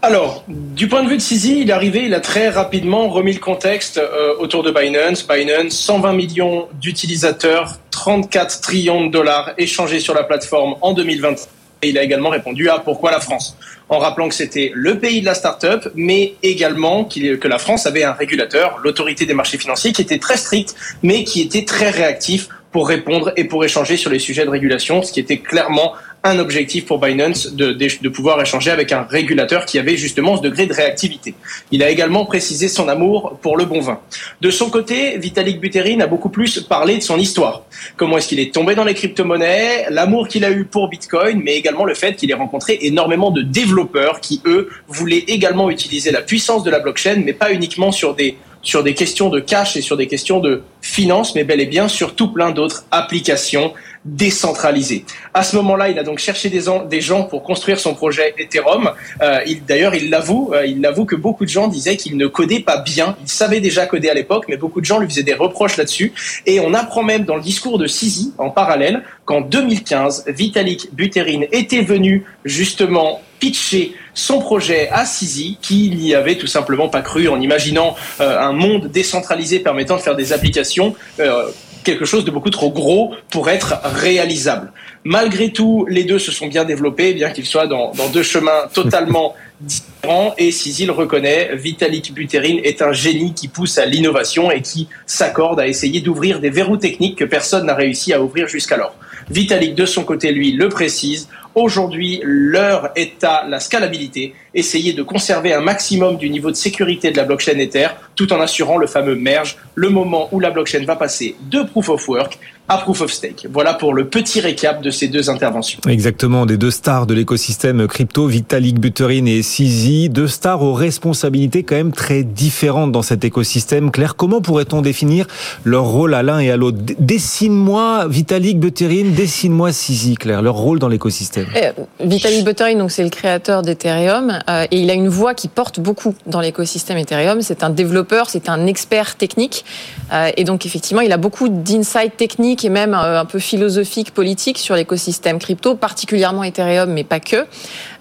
Alors, 0.00 0.42
du 0.48 0.88
point 0.88 1.04
de 1.04 1.10
vue 1.10 1.18
de 1.18 1.22
Sisi, 1.22 1.60
il 1.60 1.68
est 1.68 1.74
arrivé, 1.74 2.04
il 2.06 2.14
a 2.14 2.20
très 2.20 2.48
rapidement 2.48 3.10
remis 3.10 3.34
le 3.34 3.38
contexte 3.40 3.98
euh, 3.98 4.32
autour 4.38 4.62
de 4.62 4.70
Binance. 4.70 5.28
Binance, 5.28 5.74
120 5.74 6.14
millions 6.14 6.68
d'utilisateurs, 6.80 7.76
34 7.90 8.62
trillions 8.62 9.04
de 9.04 9.10
dollars 9.10 9.50
échangés 9.58 10.00
sur 10.00 10.14
la 10.14 10.24
plateforme 10.24 10.76
en 10.80 10.94
2020. 10.94 11.59
Et 11.82 11.90
il 11.90 11.98
a 11.98 12.02
également 12.02 12.28
répondu 12.28 12.68
à 12.68 12.78
pourquoi 12.78 13.10
la 13.10 13.20
France, 13.20 13.56
en 13.88 13.98
rappelant 13.98 14.28
que 14.28 14.34
c'était 14.34 14.70
le 14.74 14.98
pays 14.98 15.20
de 15.20 15.26
la 15.26 15.34
start-up, 15.34 15.88
mais 15.94 16.34
également 16.42 17.04
que 17.04 17.48
la 17.48 17.58
France 17.58 17.86
avait 17.86 18.04
un 18.04 18.12
régulateur, 18.12 18.78
l'autorité 18.82 19.24
des 19.24 19.34
marchés 19.34 19.58
financiers, 19.58 19.92
qui 19.92 20.02
était 20.02 20.18
très 20.18 20.36
strict, 20.36 20.74
mais 21.02 21.24
qui 21.24 21.40
était 21.40 21.64
très 21.64 21.90
réactif 21.90 22.48
pour 22.70 22.86
répondre 22.86 23.32
et 23.36 23.44
pour 23.44 23.64
échanger 23.64 23.96
sur 23.96 24.10
les 24.10 24.18
sujets 24.18 24.44
de 24.44 24.50
régulation, 24.50 25.02
ce 25.02 25.12
qui 25.12 25.20
était 25.20 25.38
clairement 25.38 25.94
un 26.22 26.38
objectif 26.38 26.84
pour 26.84 26.98
Binance 26.98 27.54
de, 27.54 27.72
de, 27.72 27.88
de, 28.00 28.08
pouvoir 28.08 28.40
échanger 28.40 28.70
avec 28.70 28.92
un 28.92 29.02
régulateur 29.02 29.64
qui 29.64 29.78
avait 29.78 29.96
justement 29.96 30.36
ce 30.36 30.42
degré 30.42 30.66
de 30.66 30.74
réactivité. 30.74 31.34
Il 31.70 31.82
a 31.82 31.88
également 31.88 32.26
précisé 32.26 32.68
son 32.68 32.88
amour 32.88 33.38
pour 33.40 33.56
le 33.56 33.64
bon 33.64 33.80
vin. 33.80 34.00
De 34.40 34.50
son 34.50 34.68
côté, 34.68 35.16
Vitalik 35.18 35.60
Buterin 35.60 36.00
a 36.00 36.06
beaucoup 36.06 36.28
plus 36.28 36.60
parlé 36.60 36.98
de 36.98 37.02
son 37.02 37.18
histoire. 37.18 37.62
Comment 37.96 38.18
est-ce 38.18 38.28
qu'il 38.28 38.40
est 38.40 38.52
tombé 38.52 38.74
dans 38.74 38.84
les 38.84 38.94
crypto-monnaies, 38.94 39.86
l'amour 39.90 40.28
qu'il 40.28 40.44
a 40.44 40.50
eu 40.50 40.64
pour 40.66 40.88
Bitcoin, 40.88 41.40
mais 41.42 41.56
également 41.56 41.84
le 41.84 41.94
fait 41.94 42.14
qu'il 42.14 42.30
ait 42.30 42.34
rencontré 42.34 42.78
énormément 42.82 43.30
de 43.30 43.40
développeurs 43.40 44.20
qui, 44.20 44.42
eux, 44.44 44.68
voulaient 44.88 45.24
également 45.28 45.70
utiliser 45.70 46.10
la 46.10 46.20
puissance 46.20 46.64
de 46.64 46.70
la 46.70 46.80
blockchain, 46.80 47.22
mais 47.24 47.32
pas 47.32 47.52
uniquement 47.52 47.92
sur 47.92 48.14
des 48.14 48.36
sur 48.62 48.82
des 48.82 48.94
questions 48.94 49.30
de 49.30 49.40
cash 49.40 49.76
et 49.76 49.80
sur 49.80 49.96
des 49.96 50.06
questions 50.06 50.38
de 50.40 50.62
finance, 50.82 51.34
mais 51.34 51.44
bel 51.44 51.60
et 51.60 51.66
bien 51.66 51.88
sur 51.88 52.14
tout 52.14 52.28
plein 52.28 52.50
d'autres 52.50 52.84
applications 52.90 53.72
décentralisé. 54.04 55.04
À 55.34 55.42
ce 55.42 55.56
moment-là, 55.56 55.90
il 55.90 55.98
a 55.98 56.02
donc 56.02 56.18
cherché 56.18 56.48
des, 56.48 57.00
gens 57.00 57.24
pour 57.24 57.42
construire 57.42 57.78
son 57.78 57.94
projet 57.94 58.34
Ethereum. 58.38 58.92
Euh, 59.20 59.40
D'ailleurs, 59.68 59.94
il 59.94 60.10
l'avoue, 60.10 60.52
euh, 60.54 60.64
il 60.66 60.80
l'avoue 60.80 61.04
que 61.04 61.16
beaucoup 61.16 61.44
de 61.44 61.50
gens 61.50 61.68
disaient 61.68 61.96
qu'il 61.96 62.16
ne 62.16 62.26
codait 62.26 62.60
pas 62.60 62.78
bien. 62.78 63.16
Il 63.22 63.28
savait 63.28 63.60
déjà 63.60 63.86
coder 63.86 64.08
à 64.08 64.14
l'époque, 64.14 64.46
mais 64.48 64.56
beaucoup 64.56 64.80
de 64.80 64.86
gens 64.86 64.98
lui 64.98 65.08
faisaient 65.08 65.22
des 65.22 65.34
reproches 65.34 65.76
là-dessus. 65.76 66.12
Et 66.46 66.60
on 66.60 66.72
apprend 66.72 67.02
même 67.02 67.24
dans 67.24 67.36
le 67.36 67.42
discours 67.42 67.78
de 67.78 67.86
Sisi, 67.86 68.32
en 68.38 68.50
parallèle, 68.50 69.02
qu'en 69.26 69.42
2015, 69.42 70.24
Vitalik 70.28 70.88
Buterin 70.92 71.42
était 71.52 71.82
venu 71.82 72.24
justement 72.44 73.20
pitcher 73.38 73.94
son 74.14 74.38
projet 74.38 74.88
à 74.90 75.04
Sisi, 75.06 75.58
qui 75.60 75.90
n'y 75.90 76.14
avait 76.14 76.36
tout 76.36 76.46
simplement 76.46 76.88
pas 76.88 77.00
cru 77.00 77.28
en 77.28 77.40
imaginant 77.40 77.96
euh, 78.20 78.38
un 78.38 78.52
monde 78.52 78.88
décentralisé 78.88 79.60
permettant 79.60 79.96
de 79.96 80.02
faire 80.02 80.16
des 80.16 80.32
applications 80.32 80.94
euh, 81.18 81.50
quelque 81.84 82.04
chose 82.04 82.24
de 82.24 82.30
beaucoup 82.30 82.50
trop 82.50 82.70
gros 82.70 83.14
pour 83.30 83.48
être 83.50 83.80
réalisable. 83.84 84.72
Malgré 85.04 85.50
tout, 85.50 85.86
les 85.88 86.04
deux 86.04 86.18
se 86.18 86.30
sont 86.30 86.46
bien 86.46 86.64
développés, 86.64 87.14
bien 87.14 87.30
qu'ils 87.30 87.46
soient 87.46 87.66
dans, 87.66 87.92
dans, 87.92 88.08
deux 88.08 88.22
chemins 88.22 88.68
totalement 88.72 89.34
différents. 89.60 90.34
Et 90.36 90.50
Sisi 90.50 90.84
le 90.84 90.92
reconnaît, 90.92 91.50
Vitalik 91.54 92.12
Buterin 92.12 92.58
est 92.62 92.82
un 92.82 92.92
génie 92.92 93.32
qui 93.32 93.48
pousse 93.48 93.78
à 93.78 93.86
l'innovation 93.86 94.50
et 94.50 94.60
qui 94.60 94.88
s'accorde 95.06 95.58
à 95.60 95.66
essayer 95.66 96.00
d'ouvrir 96.00 96.40
des 96.40 96.50
verrous 96.50 96.76
techniques 96.76 97.16
que 97.16 97.24
personne 97.24 97.66
n'a 97.66 97.74
réussi 97.74 98.12
à 98.12 98.22
ouvrir 98.22 98.46
jusqu'alors. 98.46 98.94
Vitalik, 99.30 99.74
de 99.74 99.86
son 99.86 100.04
côté, 100.04 100.32
lui, 100.32 100.52
le 100.52 100.68
précise. 100.68 101.28
Aujourd'hui, 101.54 102.20
l'heure 102.22 102.90
est 102.94 103.24
à 103.24 103.44
la 103.48 103.58
scalabilité, 103.58 104.34
essayer 104.54 104.92
de 104.92 105.02
conserver 105.02 105.52
un 105.52 105.60
maximum 105.60 106.16
du 106.16 106.30
niveau 106.30 106.50
de 106.50 106.56
sécurité 106.56 107.10
de 107.10 107.16
la 107.16 107.24
blockchain 107.24 107.58
Ether, 107.58 107.88
tout 108.14 108.32
en 108.32 108.40
assurant 108.40 108.76
le 108.76 108.86
fameux 108.86 109.16
merge, 109.16 109.56
le 109.74 109.88
moment 109.88 110.28
où 110.32 110.38
la 110.38 110.50
blockchain 110.50 110.84
va 110.84 110.96
passer 110.96 111.34
de 111.50 111.62
proof 111.62 111.88
of 111.88 112.08
work 112.08 112.38
à 112.70 112.78
Proof 112.78 113.00
of 113.00 113.12
Stake. 113.12 113.48
Voilà 113.52 113.74
pour 113.74 113.94
le 113.94 114.06
petit 114.06 114.40
récap 114.40 114.80
de 114.80 114.90
ces 114.90 115.08
deux 115.08 115.28
interventions. 115.28 115.80
Exactement, 115.88 116.46
des 116.46 116.56
deux 116.56 116.70
stars 116.70 117.04
de 117.04 117.14
l'écosystème 117.14 117.88
crypto, 117.88 118.28
Vitalik 118.28 118.78
Buterin 118.78 119.26
et 119.26 119.42
Sizi, 119.42 120.08
deux 120.08 120.28
stars 120.28 120.62
aux 120.62 120.72
responsabilités 120.72 121.64
quand 121.64 121.74
même 121.74 121.90
très 121.90 122.22
différentes 122.22 122.92
dans 122.92 123.02
cet 123.02 123.24
écosystème. 123.24 123.90
Claire, 123.90 124.14
comment 124.14 124.40
pourrait-on 124.40 124.82
définir 124.82 125.26
leur 125.64 125.84
rôle 125.84 126.14
à 126.14 126.22
l'un 126.22 126.38
et 126.38 126.52
à 126.52 126.56
l'autre? 126.56 126.78
Dessine-moi 127.00 128.06
Vitalik 128.06 128.60
Buterin, 128.60 129.10
dessine-moi 129.16 129.72
Sizi, 129.72 130.14
Claire, 130.14 130.40
leur 130.40 130.54
rôle 130.54 130.78
dans 130.78 130.88
l'écosystème. 130.88 131.39
Euh, 131.56 131.72
Vitalik 132.00 132.44
Buterin, 132.44 132.74
donc 132.76 132.90
c'est 132.90 133.02
le 133.02 133.10
créateur 133.10 133.62
d'Ethereum 133.62 134.38
euh, 134.48 134.66
et 134.70 134.78
il 134.78 134.90
a 134.90 134.94
une 134.94 135.08
voix 135.08 135.34
qui 135.34 135.48
porte 135.48 135.80
beaucoup 135.80 136.14
dans 136.26 136.40
l'écosystème 136.40 136.98
Ethereum. 136.98 137.42
C'est 137.42 137.62
un 137.62 137.70
développeur, 137.70 138.30
c'est 138.30 138.48
un 138.48 138.66
expert 138.66 139.16
technique 139.16 139.64
euh, 140.12 140.30
et 140.36 140.44
donc 140.44 140.66
effectivement, 140.66 141.02
il 141.02 141.12
a 141.12 141.16
beaucoup 141.16 141.48
d'insights 141.48 142.16
techniques 142.16 142.64
et 142.64 142.68
même 142.68 142.94
euh, 142.94 143.20
un 143.20 143.24
peu 143.24 143.38
philosophique, 143.38 144.12
politique 144.12 144.58
sur 144.58 144.74
l'écosystème 144.74 145.38
crypto, 145.38 145.74
particulièrement 145.74 146.42
Ethereum, 146.44 146.92
mais 146.92 147.04
pas 147.04 147.20
que. 147.20 147.46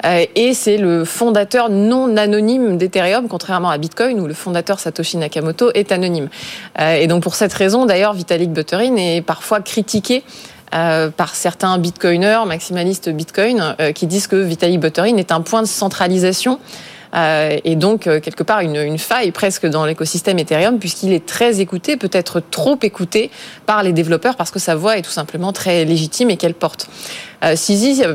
Euh, 0.06 0.26
et 0.36 0.54
c'est 0.54 0.78
le 0.78 1.06
fondateur 1.06 1.70
non 1.70 2.18
anonyme 2.18 2.78
d'Ethereum, 2.78 3.28
contrairement 3.28 3.70
à 3.70 3.78
Bitcoin, 3.78 4.20
où 4.20 4.28
le 4.28 4.34
fondateur 4.34 4.80
Satoshi 4.80 5.18
Nakamoto 5.18 5.72
est 5.74 5.92
anonyme. 5.92 6.30
Et 6.80 7.08
donc 7.08 7.24
pour 7.24 7.36
cette 7.36 7.54
raison, 7.54 7.86
d'ailleurs, 7.86 8.14
Vitalik 8.14 8.52
Buterin 8.52 8.96
est 8.96 9.22
parfois 9.22 9.60
critiqué 9.60 10.24
par 10.72 11.36
certains 11.36 11.78
bitcoiners, 11.78 12.46
maximalistes 12.46 13.10
bitcoin, 13.10 13.76
qui 13.96 14.08
disent 14.08 14.28
que 14.28 14.36
Vitalik 14.36 14.80
Buterin 14.80 15.18
est 15.18 15.32
un 15.32 15.42
point 15.42 15.62
de 15.62 15.68
centralisation 15.68 16.60
euh, 17.16 17.58
et 17.64 17.76
donc 17.76 18.06
euh, 18.06 18.20
quelque 18.20 18.44
part 18.44 18.60
une, 18.60 18.76
une 18.76 19.00
faille 19.00 19.32
presque 19.32 19.66
dans 19.66 19.86
l'écosystème 19.86 20.38
Ethereum 20.38 20.78
puisqu'il 20.78 21.12
est 21.12 21.26
très 21.26 21.60
écouté, 21.60 21.98
peut-être 21.98 22.40
trop 22.40 22.78
écouté 22.84 23.32
par 23.66 23.82
les 23.82 23.94
développeurs 23.94 24.36
parce 24.36 24.52
que 24.52 24.60
sa 24.60 24.76
voix 24.76 24.98
est 24.98 25.02
tout 25.02 25.10
simplement 25.10 25.52
très 25.52 25.86
légitime 25.86 26.30
et 26.30 26.38
qu'elle 26.38 26.54
porte. 26.54 26.88
Euh, 27.44 27.56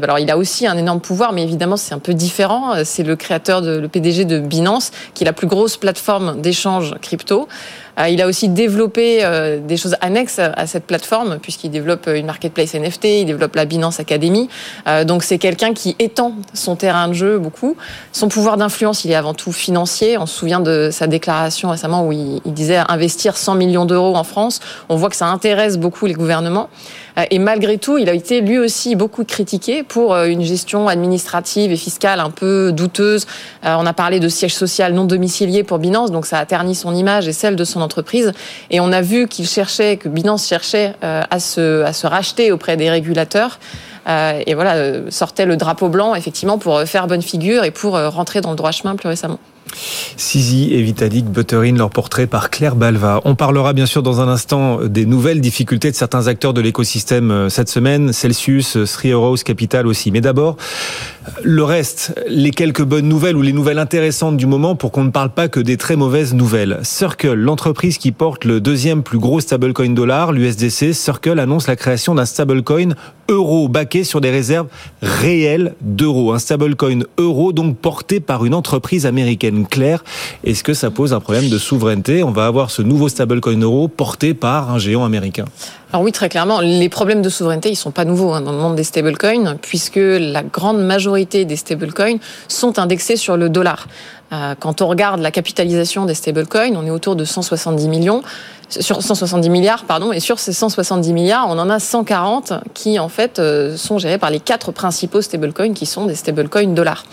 alors 0.03 0.19
il 0.19 0.31
a 0.31 0.37
aussi 0.37 0.67
un 0.67 0.77
énorme 0.77 1.01
pouvoir, 1.01 1.33
mais 1.33 1.43
évidemment 1.43 1.77
c'est 1.77 1.95
un 1.95 1.99
peu 1.99 2.15
différent. 2.15 2.85
C'est 2.85 3.03
le 3.03 3.17
créateur, 3.17 3.63
de, 3.63 3.79
le 3.79 3.89
PDG 3.89 4.25
de 4.27 4.39
Binance, 4.39 4.93
qui 5.15 5.25
est 5.25 5.27
la 5.27 5.33
plus 5.33 5.47
grosse 5.47 5.77
plateforme 5.77 6.41
d'échange 6.41 6.95
crypto. 7.01 7.49
Euh, 7.99 8.09
il 8.09 8.21
a 8.21 8.27
aussi 8.27 8.49
développé 8.49 9.25
euh, 9.25 9.61
des 9.61 9.77
choses 9.77 9.97
annexes 10.01 10.39
à 10.39 10.67
cette 10.67 10.85
plateforme, 10.85 11.39
puisqu'il 11.41 11.71
développe 11.71 12.09
une 12.13 12.27
marketplace 12.27 12.75
NFT, 12.75 13.05
il 13.05 13.25
développe 13.27 13.55
la 13.55 13.65
Binance 13.65 14.01
Academy. 14.01 14.49
Euh, 14.87 15.05
donc 15.05 15.23
c'est 15.23 15.39
quelqu'un 15.39 15.73
qui 15.75 15.97
étend 15.99 16.35
son 16.53 16.77
terrain 16.77 17.09
de 17.09 17.13
jeu 17.13 17.39
beaucoup. 17.39 17.77
Son 18.13 18.29
pouvoir 18.29 18.57
d'influence, 18.57 19.05
il 19.05 19.11
est 19.11 19.17
avant 19.17 19.35
tout 19.35 19.53
financier. 19.53 20.19
On 20.19 20.27
se 20.27 20.35
souvient 20.35 20.61
de 20.61 20.91
sa 20.93 21.07
déclaration 21.07 21.71
récemment 21.71 22.07
où 22.07 22.13
il, 22.13 22.41
disait 22.47 22.81
investir 22.89 23.37
100 23.37 23.57
millions 23.57 23.85
d'euros 23.85 24.17
en 24.17 24.25
France. 24.25 24.61
On 24.89 24.97
voit 24.97 25.11
que 25.11 25.17
ça 25.17 25.27
intéresse 25.27 25.77
beaucoup 25.77 26.07
les 26.07 26.15
gouvernements. 26.15 26.69
Et 27.31 27.39
malgré 27.39 27.79
tout, 27.79 27.97
il 27.99 28.09
a 28.09 28.13
été 28.13 28.41
lui 28.41 28.59
aussi 28.59 28.97
beaucoup 28.97 29.25
critiqué 29.25 29.83
pour 29.83 30.17
une 30.17 30.43
gestion 30.43 30.89
administrative 30.89 31.71
et 31.71 31.77
fiscale 31.77 32.19
un 32.19 32.31
peu 32.31 32.73
douteuse. 32.73 33.27
On 33.63 33.87
a 33.87 33.93
parlé 33.93 34.19
de 34.19 34.29
siège 34.29 34.55
social 34.55 34.93
non 34.95 35.05
domicilié 35.05 35.63
pour 35.63 35.79
Binance, 35.79 36.11
donc 36.11 36.27
ça 36.27 36.39
a 36.39 36.47
terni 36.47 36.75
son 36.75 36.95
image 36.95 37.29
et 37.29 37.33
celle 37.33 37.57
de 37.57 37.65
son 37.65 37.81
entreprise. 37.81 38.33
Et 38.71 38.81
on 38.81 38.93
a 38.93 39.01
vu 39.01 39.29
qu'il 39.29 39.47
cherchait, 39.47 39.97
que 39.97 40.09
Binance 40.09 40.47
cherchait 40.47 40.95
euh, 41.03 41.23
à 41.31 41.41
se, 41.41 41.83
à 41.83 41.93
se 41.93 42.07
racheter 42.07 42.53
auprès 42.53 42.77
des 42.77 42.91
régulateurs. 42.91 43.59
Euh, 44.07 44.43
et 44.47 44.55
voilà, 44.55 44.75
euh, 44.75 45.11
sortait 45.11 45.47
le 45.47 45.57
drapeau 45.57 45.89
blanc, 45.89 46.15
effectivement, 46.15 46.59
pour 46.59 46.81
faire 46.83 47.07
bonne 47.07 47.23
figure 47.23 47.65
et 47.65 47.71
pour 47.71 47.99
rentrer 47.99 48.41
dans 48.41 48.51
le 48.51 48.57
droit 48.57 48.71
chemin 48.71 48.97
plus 48.97 49.09
récemment. 49.09 49.39
Sizi 50.17 50.73
et 50.73 50.83
Vitalik 50.83 51.25
Buterin, 51.25 51.75
leur 51.75 51.91
portrait 51.91 52.27
par 52.27 52.51
Claire 52.51 52.77
Balva. 52.77 53.21
On 53.25 53.35
parlera 53.35 53.73
bien 53.73 53.87
sûr 53.87 54.03
dans 54.03 54.21
un 54.21 54.29
instant 54.29 54.85
des 54.85 55.05
nouvelles 55.05 55.41
difficultés 55.41 55.91
de 55.91 55.97
certains 55.97 56.29
acteurs 56.29 56.53
de 56.53 56.61
l'écosystème 56.61 57.49
cette 57.49 57.69
semaine, 57.69 58.13
Celsius, 58.13 58.77
Three 58.87 59.13
Arrows 59.13 59.39
Capital 59.39 59.87
aussi. 59.89 60.13
Mais 60.13 60.21
d'abord, 60.21 60.57
le 61.43 61.65
reste, 61.65 62.15
les 62.29 62.51
quelques 62.51 62.85
bonnes 62.85 63.09
nouvelles 63.09 63.37
ou 63.37 63.43
les 63.43 63.53
nouvelles 63.53 63.79
intéressantes 63.79 64.37
du 64.37 64.47
moment 64.47 64.77
pour 64.77 64.93
qu'on 64.93 65.05
ne 65.05 65.11
parle 65.11 65.31
pas 65.31 65.49
que 65.49 65.61
des 65.61 65.77
très 65.77 65.97
mauvaises 65.97 66.35
nouvelles. 66.35 66.79
Circle, 66.83 67.33
l'entreprise 67.33 67.99
qui 67.99 68.13
porte 68.13 68.45
le 68.45 68.61
deuxième 68.61 69.03
plus 69.03 69.19
gros 69.19 69.41
stablecoin 69.41 69.91
dollar, 69.91 70.33
l'USDC, 70.33 70.93
Circle 70.93 71.39
annonce 71.39 71.67
la 71.67 71.77
création 71.77 72.15
d'un 72.15 72.27
stablecoin 72.27 72.95
euro 73.29 73.69
baqué 73.69 74.05
sur 74.05 74.21
des 74.21 74.31
réserves 74.31 74.69
réelles 75.03 75.75
d'euros. 75.81 76.33
Un 76.33 76.39
stablecoin 76.39 77.01
euro 77.19 77.53
donc 77.53 77.77
porté 77.77 78.21
par 78.21 78.45
une 78.45 78.55
entreprise 78.55 79.07
américaine 79.07 79.67
claire. 79.67 80.05
Est-ce 80.45 80.65
que 80.65 80.75
ça 80.75 80.91
pose 80.91 81.13
un 81.13 81.21
problème 81.21 81.49
de 81.49 81.59
souveraineté? 81.59 82.23
On 82.23 82.31
va 82.31 82.47
avoir 82.47 82.71
ce 82.71 82.83
nouveau 82.83 83.09
stablecoin 83.09 83.61
euro 83.61 83.89
porté 83.89 84.35
par 84.35 84.71
un 84.71 84.79
géant 84.79 85.05
américain. 85.05 85.45
Alors 85.93 86.03
oui, 86.03 86.11
très 86.11 86.29
clairement, 86.29 86.61
les 86.61 86.89
problèmes 86.89 87.23
de 87.23 87.29
souveraineté, 87.29 87.71
ils 87.71 87.77
sont 87.77 87.93
pas 87.93 88.05
nouveaux 88.05 88.33
hein, 88.33 88.41
dans 88.41 88.51
le 88.51 88.59
monde 88.59 88.75
des 88.75 88.83
stablecoins, 88.83 89.57
puisque 89.63 89.95
la 89.95 90.43
grande 90.43 90.85
majorité 90.85 91.45
des 91.45 91.55
stablecoins 91.55 92.19
sont 92.49 92.81
indexés 92.81 93.17
sur 93.17 93.37
le 93.37 93.49
dollar. 93.49 93.87
Euh, 94.35 94.55
quand 94.59 94.83
on 94.83 94.89
regarde 94.89 95.21
la 95.21 95.31
capitalisation 95.31 96.07
des 96.07 96.15
stablecoins, 96.15 96.75
on 96.75 96.87
est 96.87 96.91
autour 96.91 97.15
de 97.15 97.25
170 97.25 97.89
millions, 97.89 98.23
sur 98.69 99.03
170 99.03 99.49
milliards, 99.51 99.85
pardon, 99.85 100.11
et 100.13 100.21
sur 100.21 100.39
ces 100.39 100.53
170 100.53 101.13
milliards, 101.13 101.47
on 101.49 101.59
en 101.59 101.71
a 101.71 101.79
140 101.79 102.55
qui 102.73 102.99
en 102.99 103.09
fait 103.09 103.39
euh, 103.39 103.77
sont 103.77 103.99
gérés 103.99 104.19
par 104.19 104.31
les 104.31 104.41
quatre 104.41 104.73
principaux 104.73 105.21
stablecoins 105.21 105.75
qui 105.75 105.87
sont 105.87 106.07
des 106.07 106.15
stablecoins 106.15 106.75
dollars. 106.75 107.05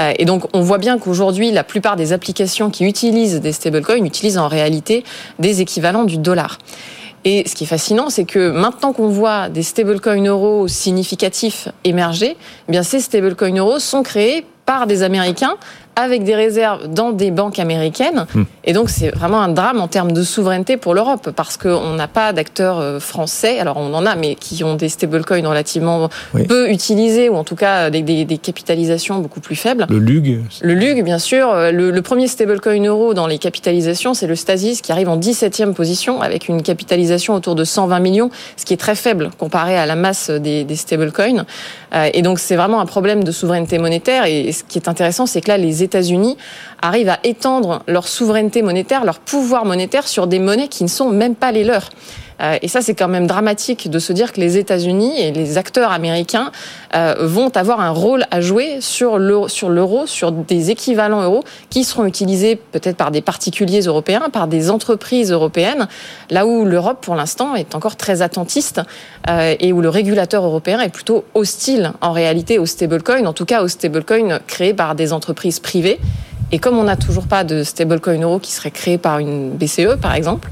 Euh, 0.00 0.12
et 0.18 0.24
donc 0.24 0.44
on 0.54 0.60
voit 0.60 0.78
bien 0.78 0.98
qu'aujourd'hui, 0.98 1.50
la 1.50 1.64
plupart 1.64 1.96
des 1.96 2.12
applications 2.12 2.70
qui 2.70 2.84
utilisent 2.84 3.40
des 3.40 3.52
stablecoins 3.52 4.04
utilisent 4.04 4.38
en 4.38 4.48
réalité 4.48 5.04
des 5.38 5.60
équivalents 5.60 6.04
du 6.04 6.18
dollar. 6.18 6.58
Et 7.24 7.48
ce 7.48 7.54
qui 7.54 7.64
est 7.64 7.68
fascinant, 7.68 8.10
c'est 8.10 8.24
que 8.24 8.50
maintenant 8.50 8.92
qu'on 8.92 9.08
voit 9.08 9.48
des 9.48 9.62
stablecoins 9.62 10.24
euros 10.24 10.66
significatifs 10.66 11.68
émerger, 11.84 12.36
eh 12.68 12.72
bien 12.72 12.82
ces 12.82 13.00
stablecoins 13.00 13.56
euros 13.56 13.78
sont 13.78 14.02
créés 14.02 14.44
par 14.66 14.86
des 14.86 15.02
Américains 15.02 15.56
avec 15.96 16.24
des 16.24 16.34
réserves 16.34 16.88
dans 16.88 17.12
des 17.12 17.30
banques 17.30 17.58
américaines. 17.58 18.26
Hmm. 18.34 18.44
Et 18.64 18.72
donc, 18.72 18.90
c'est 18.90 19.10
vraiment 19.10 19.40
un 19.40 19.48
drame 19.48 19.80
en 19.80 19.88
termes 19.88 20.12
de 20.12 20.22
souveraineté 20.22 20.76
pour 20.76 20.94
l'Europe, 20.94 21.30
parce 21.34 21.56
qu'on 21.56 21.94
n'a 21.94 22.08
pas 22.08 22.32
d'acteurs 22.32 22.78
euh, 22.78 23.00
français, 23.00 23.58
alors 23.58 23.76
on 23.76 23.92
en 23.94 24.06
a, 24.06 24.14
mais 24.14 24.34
qui 24.34 24.64
ont 24.64 24.74
des 24.74 24.88
stablecoins 24.88 25.46
relativement 25.46 26.08
peu 26.48 26.70
utilisés, 26.70 27.28
ou 27.28 27.34
en 27.34 27.44
tout 27.44 27.56
cas 27.56 27.90
des, 27.90 28.02
des, 28.02 28.24
des, 28.24 28.38
capitalisations 28.38 29.18
beaucoup 29.18 29.40
plus 29.40 29.56
faibles. 29.56 29.86
Le 29.88 29.98
LUG 29.98 30.40
Le 30.62 30.74
LUG, 30.74 31.04
bien 31.04 31.18
sûr. 31.18 31.50
Euh, 31.50 31.70
le, 31.70 31.90
le 31.90 32.02
premier 32.02 32.28
stablecoin 32.28 32.84
euro 32.84 33.14
dans 33.14 33.26
les 33.26 33.38
capitalisations, 33.38 34.14
c'est 34.14 34.26
le 34.26 34.36
Stasis, 34.36 34.80
qui 34.80 34.92
arrive 34.92 35.08
en 35.08 35.18
17e 35.18 35.74
position, 35.74 36.20
avec 36.20 36.48
une 36.48 36.62
capitalisation 36.62 37.34
autour 37.34 37.54
de 37.54 37.64
120 37.64 38.00
millions, 38.00 38.30
ce 38.56 38.64
qui 38.64 38.72
est 38.72 38.78
très 38.78 38.94
faible 38.94 39.30
comparé 39.38 39.76
à 39.76 39.86
la 39.86 39.96
masse 39.96 40.30
des, 40.30 40.64
des 40.64 40.76
stablecoins. 40.76 41.44
Euh, 41.94 42.08
et 42.12 42.22
donc, 42.22 42.38
c'est 42.38 42.56
vraiment 42.56 42.80
un 42.80 42.86
problème 42.86 43.24
de 43.24 43.32
souveraineté 43.32 43.78
monétaire. 43.78 44.24
Et 44.26 44.52
ce 44.52 44.64
qui 44.64 44.78
est 44.78 44.88
intéressant, 44.88 45.26
c'est 45.26 45.40
que 45.40 45.48
là, 45.48 45.58
les 45.58 45.81
États-Unis 45.82 46.36
arrivent 46.80 47.08
à 47.08 47.18
étendre 47.24 47.82
leur 47.86 48.08
souveraineté 48.08 48.62
monétaire, 48.62 49.04
leur 49.04 49.18
pouvoir 49.18 49.64
monétaire 49.64 50.08
sur 50.08 50.26
des 50.26 50.38
monnaies 50.38 50.68
qui 50.68 50.84
ne 50.84 50.88
sont 50.88 51.10
même 51.10 51.34
pas 51.34 51.52
les 51.52 51.64
leurs. 51.64 51.90
Euh, 52.42 52.58
et 52.62 52.68
ça, 52.68 52.80
c'est 52.82 52.94
quand 52.94 53.08
même 53.08 53.26
dramatique 53.26 53.90
de 53.90 53.98
se 53.98 54.12
dire 54.12 54.32
que 54.32 54.40
les 54.40 54.58
États-Unis 54.58 55.20
et 55.20 55.32
les 55.32 55.58
acteurs 55.58 55.92
américains 55.92 56.50
euh, 56.94 57.14
vont 57.20 57.50
avoir 57.56 57.80
un 57.80 57.90
rôle 57.90 58.24
à 58.30 58.40
jouer 58.40 58.78
sur 58.80 59.18
l'euro, 59.18 59.48
sur, 60.06 60.32
des 60.32 60.70
équivalents 60.70 61.22
euros 61.22 61.44
qui 61.70 61.84
seront 61.84 62.04
utilisés 62.04 62.56
peut-être 62.56 62.96
par 62.96 63.10
des 63.10 63.20
particuliers 63.20 63.82
européens, 63.82 64.28
par 64.32 64.48
des 64.48 64.70
entreprises 64.70 65.30
européennes, 65.30 65.88
là 66.30 66.46
où 66.46 66.64
l'Europe, 66.64 66.98
pour 67.00 67.14
l'instant, 67.14 67.54
est 67.54 67.74
encore 67.74 67.96
très 67.96 68.22
attentiste 68.22 68.80
euh, 69.28 69.54
et 69.60 69.72
où 69.72 69.80
le 69.80 69.88
régulateur 69.88 70.44
européen 70.44 70.80
est 70.80 70.88
plutôt 70.88 71.24
hostile 71.34 71.92
en 72.00 72.12
réalité 72.12 72.58
aux 72.58 72.66
stablecoins, 72.66 73.26
en 73.26 73.32
tout 73.32 73.44
cas 73.44 73.62
aux 73.62 73.68
stablecoins 73.68 74.40
créés 74.46 74.74
par 74.74 74.94
des 74.94 75.12
entreprises 75.12 75.60
privées. 75.60 76.00
Et 76.50 76.58
comme 76.58 76.78
on 76.78 76.84
n'a 76.84 76.96
toujours 76.96 77.26
pas 77.26 77.44
de 77.44 77.62
stablecoin 77.62 78.20
euro 78.20 78.38
qui 78.38 78.52
serait 78.52 78.70
créé 78.70 78.98
par 78.98 79.18
une 79.18 79.50
BCE, 79.50 79.96
par 80.00 80.14
exemple, 80.14 80.50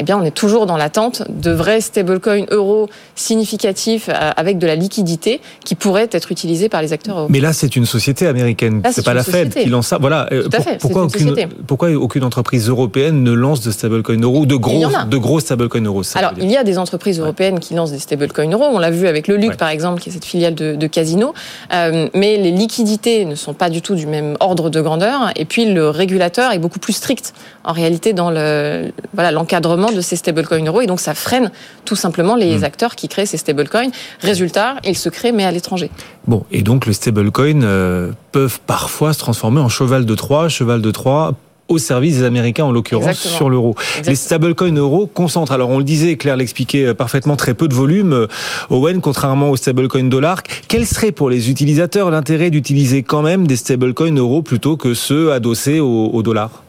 eh 0.00 0.02
bien, 0.02 0.18
on 0.18 0.24
est 0.24 0.30
toujours 0.30 0.64
dans 0.64 0.78
l'attente 0.78 1.22
de 1.28 1.50
vrais 1.50 1.82
stablecoins 1.82 2.46
euros 2.50 2.88
significatifs 3.14 4.08
euh, 4.08 4.30
avec 4.34 4.56
de 4.56 4.66
la 4.66 4.74
liquidité 4.74 5.42
qui 5.62 5.74
pourraient 5.74 6.08
être 6.10 6.32
utilisés 6.32 6.70
par 6.70 6.80
les 6.80 6.94
acteurs 6.94 7.18
européens. 7.18 7.32
Mais 7.32 7.40
là, 7.40 7.52
c'est 7.52 7.76
une 7.76 7.84
société 7.84 8.26
américaine. 8.26 8.82
C'est 8.92 9.04
pas 9.04 9.12
la 9.12 9.22
Fed 9.22 9.54
qui 9.54 9.68
lance 9.68 9.88
ça. 9.88 9.98
Voilà. 10.00 10.26
Euh, 10.32 10.48
pourquoi, 10.80 11.04
aucune, 11.04 11.34
pourquoi 11.66 11.90
aucune 11.90 12.24
entreprise 12.24 12.68
européenne 12.68 13.22
ne 13.22 13.32
lance 13.32 13.60
de 13.60 13.70
stablecoins 13.70 14.20
euros, 14.22 14.46
de 14.46 14.54
gros, 14.54 14.86
de 15.06 15.16
gros 15.18 15.38
stablecoins 15.38 15.84
euros 15.84 16.02
Alors, 16.14 16.32
il 16.38 16.50
y 16.50 16.56
a 16.56 16.64
des 16.64 16.78
entreprises 16.78 17.20
européennes 17.20 17.60
qui 17.60 17.74
lancent 17.74 17.92
des 17.92 17.98
stablecoins 17.98 18.50
euros. 18.50 18.68
On 18.72 18.78
l'a 18.78 18.90
vu 18.90 19.06
avec 19.06 19.28
le 19.28 19.36
LUC, 19.36 19.58
par 19.58 19.68
exemple, 19.68 20.00
qui 20.00 20.08
est 20.08 20.12
cette 20.12 20.24
filiale 20.24 20.54
de, 20.54 20.86
Casino. 20.86 21.34
Euh, 21.74 22.08
mais 22.14 22.38
les 22.38 22.50
liquidités 22.50 23.26
ne 23.26 23.34
sont 23.34 23.52
pas 23.52 23.68
du 23.68 23.82
tout 23.82 23.94
du 23.94 24.06
même 24.06 24.36
ordre 24.40 24.70
de 24.70 24.80
grandeur. 24.80 25.30
Et 25.36 25.44
puis, 25.44 25.66
le 25.66 25.90
régulateur 25.90 26.52
est 26.52 26.58
beaucoup 26.58 26.78
plus 26.78 26.94
strict, 26.94 27.34
en 27.64 27.72
réalité, 27.72 28.14
dans 28.14 28.30
le, 28.30 28.92
voilà, 29.12 29.30
l'encadrement 29.30 29.89
de 29.92 30.00
ces 30.00 30.16
stablecoins 30.16 30.64
euros 30.64 30.80
et 30.80 30.86
donc 30.86 31.00
ça 31.00 31.14
freine 31.14 31.50
tout 31.84 31.96
simplement 31.96 32.36
les 32.36 32.58
hmm. 32.58 32.64
acteurs 32.64 32.96
qui 32.96 33.08
créent 33.08 33.26
ces 33.26 33.36
stablecoins. 33.36 33.90
Résultat, 34.20 34.76
ils 34.84 34.96
se 34.96 35.08
créent 35.08 35.32
mais 35.32 35.44
à 35.44 35.52
l'étranger. 35.52 35.90
Bon, 36.26 36.44
et 36.50 36.62
donc 36.62 36.86
les 36.86 36.92
stablecoins 36.92 37.62
euh, 37.62 38.12
peuvent 38.32 38.60
parfois 38.66 39.12
se 39.12 39.18
transformer 39.18 39.60
en 39.60 39.68
cheval 39.68 40.06
de 40.06 40.14
Troie, 40.14 40.48
cheval 40.48 40.82
de 40.82 40.90
Troie 40.90 41.34
au 41.70 41.78
service 41.78 42.18
des 42.18 42.24
Américains 42.24 42.64
en 42.64 42.72
l'occurrence 42.72 43.16
sur 43.16 43.48
l'euro. 43.48 43.76
Les 44.04 44.16
stablecoins 44.16 44.74
euros 44.74 45.06
concentrent, 45.06 45.52
alors 45.52 45.70
on 45.70 45.78
le 45.78 45.84
disait, 45.84 46.16
Claire 46.16 46.36
l'expliquait 46.36 46.86
euh, 46.86 46.94
parfaitement, 46.94 47.36
très 47.36 47.54
peu 47.54 47.68
de 47.68 47.74
volume, 47.74 48.12
euh, 48.12 48.26
Owen, 48.70 49.00
contrairement 49.00 49.50
aux 49.50 49.56
stablecoins 49.56 50.08
dollars. 50.08 50.42
Quel 50.68 50.84
serait 50.84 51.12
pour 51.12 51.30
les 51.30 51.48
utilisateurs 51.48 52.10
l'intérêt 52.10 52.50
d'utiliser 52.50 53.02
quand 53.04 53.22
même 53.22 53.46
des 53.46 53.56
stablecoins 53.56 54.16
euros 54.16 54.42
plutôt 54.42 54.76
que 54.76 54.94
ceux 54.94 55.32
adossés 55.32 55.78
au, 55.78 56.10
au 56.12 56.22
dollar? 56.22 56.64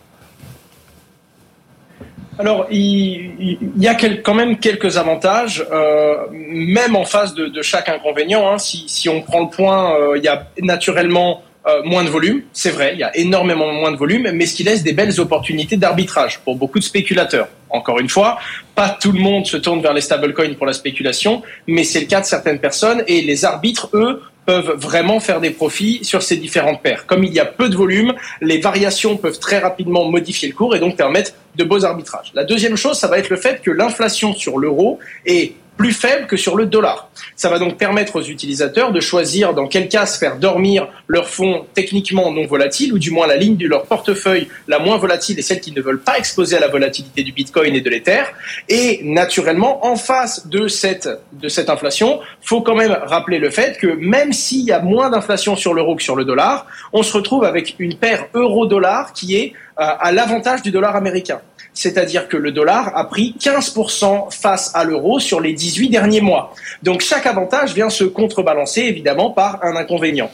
Alors, 2.42 2.66
il, 2.72 3.60
y 3.78 3.88
a 3.88 3.94
quand 3.94 4.34
même 4.34 4.58
quelques 4.58 4.98
avantages, 4.98 5.64
euh, 5.72 6.16
même 6.32 6.96
en 6.96 7.06
face 7.06 7.36
de, 7.36 7.62
chaque 7.62 7.88
inconvénient. 7.88 8.52
Hein. 8.52 8.58
si, 8.58 9.10
on 9.10 9.22
prend 9.22 9.42
le 9.42 9.50
point, 9.50 9.96
euh, 9.96 10.18
il 10.18 10.24
y 10.24 10.28
a 10.28 10.48
naturellement 10.60 11.44
euh, 11.68 11.84
moins 11.84 12.04
de 12.04 12.10
volume, 12.10 12.42
c'est 12.54 12.72
vrai, 12.72 12.94
il 12.94 13.00
y 13.00 13.04
a 13.04 13.16
énormément 13.16 13.72
moins 13.72 13.92
de 13.92 13.98
volume, 13.98 14.32
mais 14.34 14.48
ce 14.48 14.56
qui 14.56 14.64
laisse 14.64 14.82
des 14.82 14.94
belles 14.94 15.20
opportunités 15.20 15.78
d'arbitrage 15.78 16.40
pour 16.40 16.56
beaucoup 16.56 16.80
de 16.80 16.84
spéculateurs. 16.84 17.50
Encore 17.70 18.00
une 18.00 18.10
fois, 18.10 18.40
pas 18.74 18.98
tout 19.00 19.12
le 19.12 19.20
monde 19.20 19.46
se 19.46 19.58
tourne 19.58 19.80
vers 19.80 19.94
les 19.94 20.02
stablecoins 20.02 20.56
pour 20.56 20.66
la 20.66 20.74
spéculation, 20.74 21.44
mais 21.68 21.84
c'est 21.84 22.00
le 22.00 22.08
cas 22.08 22.22
de 22.22 22.26
certaines 22.26 22.58
personnes 22.58 23.04
et 23.06 23.22
les 23.22 23.46
arbitres, 23.46 23.92
eux, 23.94 24.24
peuvent 24.46 24.74
vraiment 24.76 25.20
faire 25.20 25.40
des 25.40 25.52
profits 25.52 26.00
sur 26.04 26.24
ces 26.24 26.38
différentes 26.38 26.82
paires. 26.82 27.06
Comme 27.06 27.24
il 27.24 27.34
y 27.34 27.40
a 27.40 27.46
peu 27.46 27.70
de 27.70 27.76
volume, 27.76 28.14
les 28.42 28.60
variations 28.60 29.18
peuvent 29.18 29.40
très 29.40 29.60
rapidement 29.60 30.10
modifier 30.10 30.50
le 30.50 30.56
cours 30.56 30.76
et 30.76 30.80
donc 30.80 30.98
permettre 30.98 31.34
de 31.56 31.64
beaux 31.64 31.86
arbitrages. 31.86 32.32
La 32.34 32.44
deuxième 32.44 32.76
chose, 32.76 32.98
ça 32.98 33.08
va 33.08 33.20
être 33.20 33.30
le 33.30 33.38
fait 33.38 33.62
que 33.62 33.72
l'inflation 33.72 34.34
sur 34.34 34.58
l'euro 34.58 35.00
est 35.26 35.54
plus 35.78 35.94
faible 35.94 36.28
que 36.28 36.38
sur 36.38 36.56
le 36.56 36.66
dollar. 36.66 37.10
Ça 37.36 37.50
va 37.50 37.58
donc 37.58 37.78
permettre 37.78 38.18
aux 38.18 38.22
utilisateurs 38.22 38.92
de 38.92 39.00
choisir 39.00 39.54
dans 39.54 39.68
quel 39.68 39.90
cas 39.90 40.06
se 40.06 40.18
faire 40.18 40.38
dormir 40.38 40.88
leurs 41.08 41.30
fonds 41.30 41.66
techniquement 41.74 42.32
non 42.32 42.46
volatiles, 42.46 42.94
ou 42.94 43.00
du 43.00 43.12
moins 43.12 43.26
la 43.28 43.36
ligne 43.36 43.58
de 43.58 43.68
leur 43.68 43.86
portefeuille 43.86 44.48
la 44.68 44.80
moins 44.80 44.98
volatile 44.98 45.40
et 45.40 45.42
celle 45.42 45.60
qu'ils 45.60 45.74
ne 45.74 45.82
veulent 45.82 46.02
pas 46.02 46.18
exposer 46.18 46.58
à 46.58 46.60
la 46.60 46.68
volatilité 46.68 47.24
du 47.24 47.32
Bitcoin 47.32 47.76
et 47.76 47.82
de 47.82 47.90
l'Ether. 47.90 48.24
Et 48.70 49.02
naturellement, 49.04 49.86
en 49.86 49.96
face 49.96 50.48
de 50.48 50.68
cette, 50.68 51.10
de 51.34 51.48
cette 51.48 51.70
inflation, 51.70 52.20
faut 52.42 52.62
quand 52.62 52.76
même 52.76 52.98
rappeler 53.04 53.40
le 53.40 53.50
fait 53.50 53.78
que 53.78 53.88
même 53.88 54.34
s'il 54.34 54.62
y 54.62 54.72
a 54.72 54.80
moins 54.80 55.10
d'inflation 55.10 55.56
sur 55.56 55.74
l'euro 55.74 55.96
que 55.96 56.04
sur 56.04 56.16
le 56.16 56.26
dollar, 56.26 56.68
on 56.94 57.04
se 57.04 57.14
retrouve 57.14 57.44
avec 57.44 57.76
une 57.80 57.96
paire 57.96 58.28
euro-dollar 58.34 59.14
qui 59.14 59.36
est 59.36 59.54
euh, 59.80 59.84
à 60.00 60.12
l'avantage 60.12 60.62
du 60.62 60.70
dollar 60.70 60.96
américain 60.96 61.42
c'est-à-dire 61.74 62.28
que 62.28 62.38
le 62.38 62.52
dollar 62.52 62.92
a 62.96 63.08
pris 63.08 63.36
15% 63.40 64.32
face 64.34 64.72
à 64.74 64.84
l'euro 64.84 65.20
sur 65.20 65.40
les 65.40 65.54
18 65.54 65.90
derniers 65.90 66.22
mois. 66.22 66.54
Donc 66.84 67.02
chaque 67.02 67.26
avantage 67.26 67.74
vient 67.74 67.90
se 67.90 68.04
contrebalancer 68.04 68.82
évidemment 68.82 69.32
par 69.32 69.64
un 69.64 69.76
inconvénient 69.76 70.32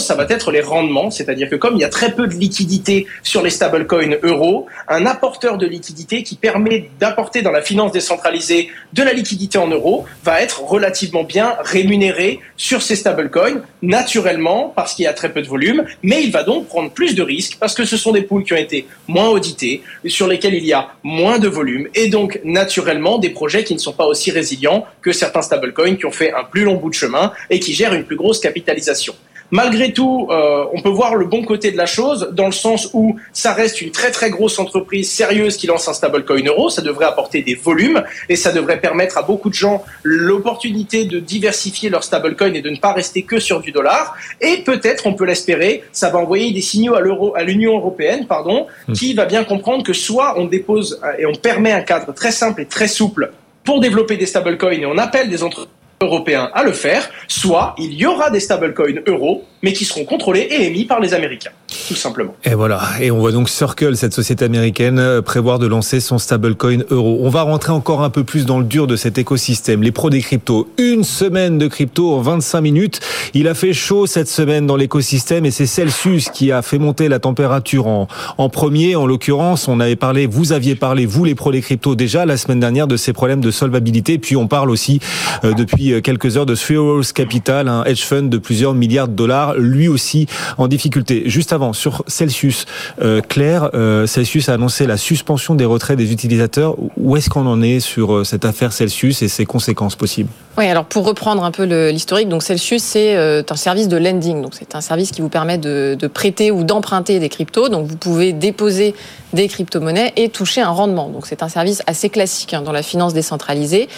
ça 0.00 0.14
va 0.14 0.26
être 0.28 0.50
les 0.50 0.62
rendements, 0.62 1.10
c'est-à-dire 1.10 1.50
que 1.50 1.56
comme 1.56 1.74
il 1.74 1.80
y 1.80 1.84
a 1.84 1.88
très 1.88 2.12
peu 2.12 2.26
de 2.26 2.34
liquidité 2.34 3.06
sur 3.22 3.42
les 3.42 3.50
stablecoins 3.50 4.16
euros, 4.22 4.66
un 4.88 5.04
apporteur 5.04 5.58
de 5.58 5.66
liquidité 5.66 6.22
qui 6.22 6.36
permet 6.36 6.90
d'apporter 6.98 7.42
dans 7.42 7.50
la 7.50 7.60
finance 7.60 7.92
décentralisée 7.92 8.68
de 8.94 9.02
la 9.02 9.12
liquidité 9.12 9.58
en 9.58 9.68
euros 9.68 10.06
va 10.24 10.40
être 10.40 10.62
relativement 10.62 11.24
bien 11.24 11.56
rémunéré 11.60 12.40
sur 12.56 12.80
ces 12.80 12.96
stablecoins, 12.96 13.62
naturellement 13.82 14.72
parce 14.74 14.94
qu'il 14.94 15.04
y 15.04 15.08
a 15.08 15.12
très 15.12 15.32
peu 15.32 15.42
de 15.42 15.46
volume, 15.46 15.84
mais 16.02 16.22
il 16.22 16.32
va 16.32 16.42
donc 16.42 16.68
prendre 16.68 16.90
plus 16.90 17.14
de 17.14 17.22
risques 17.22 17.58
parce 17.60 17.74
que 17.74 17.84
ce 17.84 17.96
sont 17.96 18.12
des 18.12 18.22
poules 18.22 18.44
qui 18.44 18.54
ont 18.54 18.56
été 18.56 18.86
moins 19.08 19.28
auditées, 19.28 19.82
sur 20.06 20.26
lesquelles 20.26 20.54
il 20.54 20.64
y 20.64 20.72
a 20.72 20.88
moins 21.02 21.38
de 21.38 21.48
volume, 21.48 21.88
et 21.94 22.08
donc 22.08 22.40
naturellement 22.44 23.18
des 23.18 23.30
projets 23.30 23.64
qui 23.64 23.74
ne 23.74 23.78
sont 23.78 23.92
pas 23.92 24.06
aussi 24.06 24.30
résilients 24.30 24.86
que 25.02 25.12
certains 25.12 25.42
stablecoins 25.42 25.96
qui 25.96 26.06
ont 26.06 26.12
fait 26.12 26.32
un 26.32 26.44
plus 26.44 26.64
long 26.64 26.76
bout 26.76 26.88
de 26.88 26.94
chemin 26.94 27.32
et 27.50 27.60
qui 27.60 27.74
gèrent 27.74 27.94
une 27.94 28.04
plus 28.04 28.16
grosse 28.16 28.40
capitalisation. 28.40 29.14
Malgré 29.52 29.92
tout, 29.92 30.28
euh, 30.30 30.64
on 30.72 30.80
peut 30.80 30.88
voir 30.88 31.14
le 31.14 31.26
bon 31.26 31.44
côté 31.44 31.70
de 31.70 31.76
la 31.76 31.84
chose, 31.84 32.30
dans 32.32 32.46
le 32.46 32.52
sens 32.52 32.88
où 32.94 33.16
ça 33.34 33.52
reste 33.52 33.82
une 33.82 33.90
très 33.90 34.10
très 34.10 34.30
grosse 34.30 34.58
entreprise 34.58 35.10
sérieuse 35.10 35.58
qui 35.58 35.66
lance 35.66 35.86
un 35.88 35.92
stablecoin 35.92 36.42
euro, 36.46 36.70
ça 36.70 36.80
devrait 36.80 37.04
apporter 37.04 37.42
des 37.42 37.54
volumes 37.54 38.02
et 38.30 38.36
ça 38.36 38.50
devrait 38.50 38.80
permettre 38.80 39.18
à 39.18 39.22
beaucoup 39.22 39.50
de 39.50 39.54
gens 39.54 39.84
l'opportunité 40.04 41.04
de 41.04 41.20
diversifier 41.20 41.90
leur 41.90 42.02
stablecoin 42.02 42.54
et 42.54 42.62
de 42.62 42.70
ne 42.70 42.78
pas 42.78 42.94
rester 42.94 43.24
que 43.24 43.38
sur 43.40 43.60
du 43.60 43.72
dollar. 43.72 44.16
Et 44.40 44.62
peut-être, 44.64 45.06
on 45.06 45.12
peut 45.12 45.26
l'espérer, 45.26 45.84
ça 45.92 46.08
va 46.08 46.18
envoyer 46.18 46.50
des 46.54 46.62
signaux 46.62 46.94
à 46.94 47.00
l'euro, 47.00 47.36
à 47.36 47.42
l'Union 47.42 47.76
européenne, 47.76 48.26
pardon, 48.26 48.66
hmm. 48.88 48.94
qui 48.94 49.12
va 49.12 49.26
bien 49.26 49.44
comprendre 49.44 49.84
que 49.84 49.92
soit 49.92 50.40
on 50.40 50.46
dépose 50.46 50.98
euh, 51.04 51.12
et 51.18 51.26
on 51.26 51.34
permet 51.34 51.72
un 51.72 51.82
cadre 51.82 52.14
très 52.14 52.32
simple 52.32 52.62
et 52.62 52.66
très 52.66 52.88
souple 52.88 53.30
pour 53.64 53.80
développer 53.80 54.16
des 54.16 54.26
stablecoins 54.26 54.72
et 54.72 54.86
on 54.86 54.96
appelle 54.96 55.28
des 55.28 55.42
entreprises 55.42 55.81
européens 56.02 56.50
à 56.52 56.62
le 56.62 56.72
faire, 56.72 57.08
soit 57.28 57.74
il 57.78 57.94
y 57.94 58.06
aura 58.06 58.30
des 58.30 58.40
stablecoins 58.40 59.00
euros, 59.06 59.44
mais 59.62 59.72
qui 59.72 59.84
seront 59.84 60.04
contrôlés 60.04 60.40
et 60.50 60.66
émis 60.66 60.84
par 60.84 61.00
les 61.00 61.14
Américains, 61.14 61.52
tout 61.88 61.94
simplement. 61.94 62.34
Et 62.44 62.54
voilà, 62.54 62.80
et 63.00 63.10
on 63.10 63.18
voit 63.18 63.32
donc 63.32 63.48
Circle, 63.48 63.96
cette 63.96 64.12
société 64.12 64.44
américaine, 64.44 64.98
euh, 64.98 65.22
prévoir 65.22 65.58
de 65.58 65.66
lancer 65.66 66.00
son 66.00 66.18
stablecoin 66.18 66.80
euro. 66.90 67.20
On 67.22 67.28
va 67.28 67.42
rentrer 67.42 67.72
encore 67.72 68.02
un 68.02 68.10
peu 68.10 68.24
plus 68.24 68.44
dans 68.44 68.58
le 68.58 68.64
dur 68.64 68.86
de 68.86 68.96
cet 68.96 69.18
écosystème. 69.18 69.82
Les 69.82 69.92
pros 69.92 70.10
des 70.10 70.20
cryptos, 70.20 70.68
une 70.78 71.04
semaine 71.04 71.58
de 71.58 71.68
crypto 71.68 72.12
en 72.12 72.20
25 72.20 72.60
minutes. 72.60 73.00
Il 73.34 73.46
a 73.46 73.54
fait 73.54 73.72
chaud 73.72 74.06
cette 74.06 74.28
semaine 74.28 74.66
dans 74.66 74.76
l'écosystème 74.76 75.46
et 75.46 75.50
c'est 75.50 75.66
Celsius 75.66 76.28
qui 76.30 76.50
a 76.50 76.62
fait 76.62 76.78
monter 76.78 77.08
la 77.08 77.20
température 77.20 77.86
en, 77.86 78.08
en 78.38 78.48
premier. 78.48 78.96
En 78.96 79.06
l'occurrence, 79.06 79.68
on 79.68 79.78
avait 79.78 79.96
parlé, 79.96 80.26
vous 80.26 80.52
aviez 80.52 80.74
parlé, 80.74 81.06
vous 81.06 81.24
les 81.24 81.34
pros 81.34 81.52
des 81.52 81.60
cryptos 81.60 81.94
déjà 81.94 82.26
la 82.26 82.36
semaine 82.36 82.60
dernière 82.60 82.86
de 82.86 82.96
ces 82.96 83.12
problèmes 83.12 83.40
de 83.40 83.50
solvabilité. 83.50 84.18
Puis 84.18 84.36
on 84.36 84.48
parle 84.48 84.70
aussi 84.70 85.00
euh, 85.44 85.54
depuis 85.54 85.91
euh, 85.92 86.00
quelques 86.00 86.36
heures 86.36 86.46
de 86.46 86.54
Three 86.54 86.76
Capital, 87.14 87.68
un 87.68 87.84
hedge 87.84 88.02
fund 88.02 88.28
de 88.28 88.38
plusieurs 88.38 88.74
milliards 88.74 89.08
de 89.08 89.14
dollars, 89.14 89.54
lui 89.56 89.88
aussi 89.88 90.26
en 90.58 90.68
difficulté. 90.68 91.24
Juste 91.26 91.52
avant, 91.52 91.72
sur 91.72 92.04
Celsius, 92.06 92.66
euh, 93.00 93.20
Claire, 93.20 93.70
euh, 93.74 94.06
Celsius 94.06 94.48
a 94.48 94.54
annoncé 94.54 94.86
la 94.86 94.96
suspension 94.96 95.54
des 95.54 95.64
retraits 95.64 95.96
des 95.96 96.12
utilisateurs. 96.12 96.76
Où 96.96 97.16
est-ce 97.16 97.30
qu'on 97.30 97.46
en 97.46 97.62
est 97.62 97.80
sur 97.80 98.24
cette 98.26 98.44
affaire 98.44 98.72
Celsius 98.72 99.22
et 99.22 99.28
ses 99.28 99.46
conséquences 99.46 99.96
possibles? 99.96 100.30
Oui, 100.58 100.66
alors 100.66 100.84
pour 100.84 101.06
reprendre 101.06 101.44
un 101.44 101.50
peu 101.50 101.64
l'historique, 101.90 102.28
donc 102.28 102.42
Celsius 102.42 102.82
c'est 102.82 103.16
un 103.16 103.56
service 103.56 103.88
de 103.88 103.96
lending, 103.96 104.42
donc 104.42 104.52
c'est 104.54 104.74
un 104.74 104.82
service 104.82 105.10
qui 105.10 105.22
vous 105.22 105.30
permet 105.30 105.56
de, 105.56 105.96
prêter 106.12 106.50
ou 106.50 106.62
d'emprunter 106.64 107.18
des 107.20 107.28
cryptos. 107.28 107.68
Donc 107.68 107.86
vous 107.86 107.96
pouvez 107.96 108.32
déposer 108.32 108.94
des 109.32 109.48
crypto-monnaies 109.48 110.12
et 110.16 110.28
toucher 110.28 110.60
un 110.60 110.70
rendement. 110.70 111.08
Donc 111.08 111.26
c'est 111.26 111.42
un 111.42 111.48
service 111.48 111.82
assez 111.86 112.10
classique 112.10 112.52
hein, 112.52 112.60
dans 112.60 112.72
la 112.72 112.82
finance 112.82 113.14
décentralisée. 113.14 113.88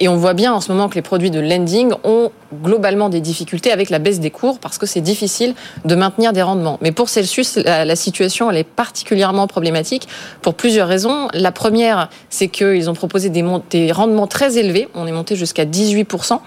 Et 0.00 0.08
on 0.08 0.16
voit 0.16 0.34
bien 0.34 0.52
en 0.52 0.60
ce 0.60 0.72
moment 0.72 0.88
que 0.88 0.96
les 0.96 1.02
produits 1.02 1.30
de 1.32 1.40
lending 1.40 1.92
ont 2.04 2.30
globalement 2.62 3.08
des 3.08 3.20
difficultés 3.20 3.72
avec 3.72 3.90
la 3.90 3.98
baisse 3.98 4.20
des 4.20 4.30
cours 4.30 4.60
parce 4.60 4.78
que 4.78 4.86
c'est 4.86 5.00
difficile 5.00 5.54
de 5.84 5.94
maintenir 5.94 6.32
des 6.32 6.42
rendements. 6.42 6.78
Mais 6.82 6.92
pour 6.92 7.08
Celsius, 7.08 7.56
la, 7.56 7.96
situation 7.96 8.50
elle 8.50 8.58
est 8.58 8.64
particulièrement 8.64 9.46
problématique 9.48 10.06
pour 10.42 10.54
plusieurs 10.54 10.86
raisons. 10.86 11.28
La 11.32 11.50
première, 11.50 12.08
c'est 12.30 12.48
qu'ils 12.48 12.88
ont 12.88 12.94
proposé 12.94 13.30
des, 13.30 13.44
des 13.70 13.90
rendements 13.90 14.26
très 14.26 14.58
élevés. 14.58 14.88
On 14.94 15.06
est 15.06 15.12
monté 15.12 15.34
jusqu'à 15.34 15.64
18%. 15.64 16.38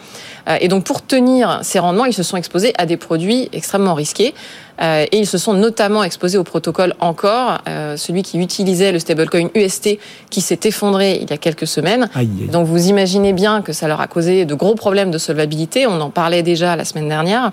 Euh, 0.47 0.57
et 0.61 0.67
donc 0.67 0.83
pour 0.83 1.05
tenir 1.05 1.59
ces 1.63 1.79
rendements, 1.79 2.05
ils 2.05 2.13
se 2.13 2.23
sont 2.23 2.37
exposés 2.37 2.73
à 2.77 2.85
des 2.85 2.97
produits 2.97 3.49
extrêmement 3.51 3.95
risqués. 3.95 4.33
Euh, 4.81 5.05
et 5.11 5.19
ils 5.19 5.27
se 5.27 5.37
sont 5.37 5.53
notamment 5.53 6.03
exposés 6.03 6.37
au 6.37 6.43
protocole 6.43 6.93
encore, 6.99 7.59
euh, 7.67 7.97
celui 7.97 8.23
qui 8.23 8.39
utilisait 8.39 8.91
le 8.91 8.99
stablecoin 8.99 9.47
UST 9.55 9.97
qui 10.29 10.41
s'est 10.41 10.59
effondré 10.63 11.19
il 11.21 11.29
y 11.29 11.33
a 11.33 11.37
quelques 11.37 11.67
semaines. 11.67 12.09
Donc 12.51 12.67
vous 12.67 12.87
imaginez 12.87 13.33
bien 13.33 13.61
que 13.61 13.73
ça 13.73 13.87
leur 13.87 14.01
a 14.01 14.07
causé 14.07 14.45
de 14.45 14.53
gros 14.53 14.75
problèmes 14.75 15.11
de 15.11 15.17
solvabilité. 15.17 15.87
On 15.87 16.01
en 16.01 16.09
parlait 16.09 16.43
déjà 16.43 16.75
la 16.75 16.85
semaine 16.85 17.07
dernière. 17.07 17.51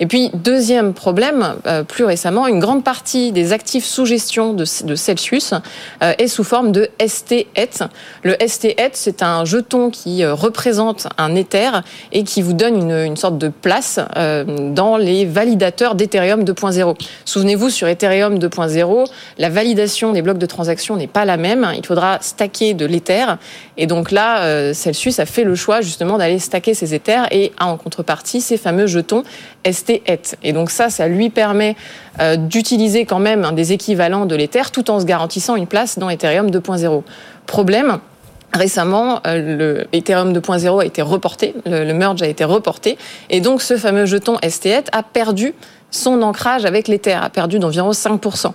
Et 0.00 0.06
puis 0.06 0.30
deuxième 0.34 0.94
problème, 0.94 1.54
plus 1.88 2.04
récemment, 2.04 2.46
une 2.46 2.60
grande 2.60 2.84
partie 2.84 3.32
des 3.32 3.52
actifs 3.52 3.84
sous 3.84 4.06
gestion 4.06 4.52
de, 4.52 4.64
de 4.84 4.94
Celsius 4.94 5.54
est 6.00 6.28
sous 6.28 6.44
forme 6.44 6.72
de 6.72 6.88
ST-ETH. 7.04 7.84
Le 8.22 8.36
ST-ETH, 8.46 8.94
c'est 8.94 9.22
un 9.22 9.44
jeton 9.44 9.90
qui 9.90 10.24
représente 10.24 11.08
un 11.18 11.34
Ether 11.34 11.70
et 12.12 12.24
qui 12.24 12.42
vous 12.42 12.52
donne 12.52 12.76
une, 12.76 13.06
une 13.06 13.16
sorte 13.16 13.38
de 13.38 13.48
place 13.48 14.00
euh, 14.16 14.44
dans 14.70 14.96
les 14.96 15.24
validateurs 15.24 15.94
d'Ethereum 15.94 16.44
2.0. 16.44 16.63
Souvenez-vous, 17.24 17.70
sur 17.70 17.88
Ethereum 17.88 18.38
2.0, 18.38 19.06
la 19.38 19.48
validation 19.48 20.12
des 20.12 20.22
blocs 20.22 20.38
de 20.38 20.46
transactions 20.46 20.96
n'est 20.96 21.06
pas 21.06 21.24
la 21.24 21.36
même. 21.36 21.70
Il 21.76 21.84
faudra 21.84 22.18
stacker 22.20 22.74
de 22.74 22.86
l'Ether. 22.86 23.26
Et 23.76 23.86
donc 23.86 24.10
là, 24.10 24.42
euh, 24.42 24.74
Celsius 24.74 25.18
a 25.18 25.26
fait 25.26 25.44
le 25.44 25.54
choix 25.54 25.80
justement 25.80 26.18
d'aller 26.18 26.38
stacker 26.38 26.74
ses 26.74 26.94
Ethers 26.94 27.26
et 27.30 27.52
a 27.58 27.66
en 27.66 27.76
contrepartie 27.76 28.40
ces 28.40 28.56
fameux 28.56 28.86
jetons 28.86 29.24
ST-ETH. 29.64 30.36
Et 30.42 30.52
donc 30.52 30.70
ça, 30.70 30.90
ça 30.90 31.08
lui 31.08 31.30
permet 31.30 31.76
euh, 32.20 32.36
d'utiliser 32.36 33.04
quand 33.04 33.18
même 33.18 33.52
des 33.54 33.72
équivalents 33.72 34.26
de 34.26 34.36
l'Ether 34.36 34.62
tout 34.72 34.90
en 34.90 35.00
se 35.00 35.04
garantissant 35.04 35.56
une 35.56 35.66
place 35.66 35.98
dans 35.98 36.10
Ethereum 36.10 36.50
2.0. 36.50 37.02
Problème, 37.46 37.98
Récemment, 38.54 39.20
euh, 39.26 39.56
le 39.56 39.86
Ethereum 39.92 40.32
2.0 40.32 40.80
a 40.80 40.84
été 40.84 41.02
reporté, 41.02 41.54
le, 41.66 41.92
merge 41.92 42.22
a 42.22 42.28
été 42.28 42.44
reporté, 42.44 42.96
et 43.28 43.40
donc 43.40 43.60
ce 43.60 43.76
fameux 43.76 44.06
jeton 44.06 44.38
STET 44.48 44.84
a 44.92 45.02
perdu 45.02 45.54
son 45.90 46.22
ancrage 46.22 46.64
avec 46.64 46.86
l'Ether, 46.86 47.14
a 47.14 47.30
perdu 47.30 47.58
d'environ 47.58 47.90
5%. 47.90 48.52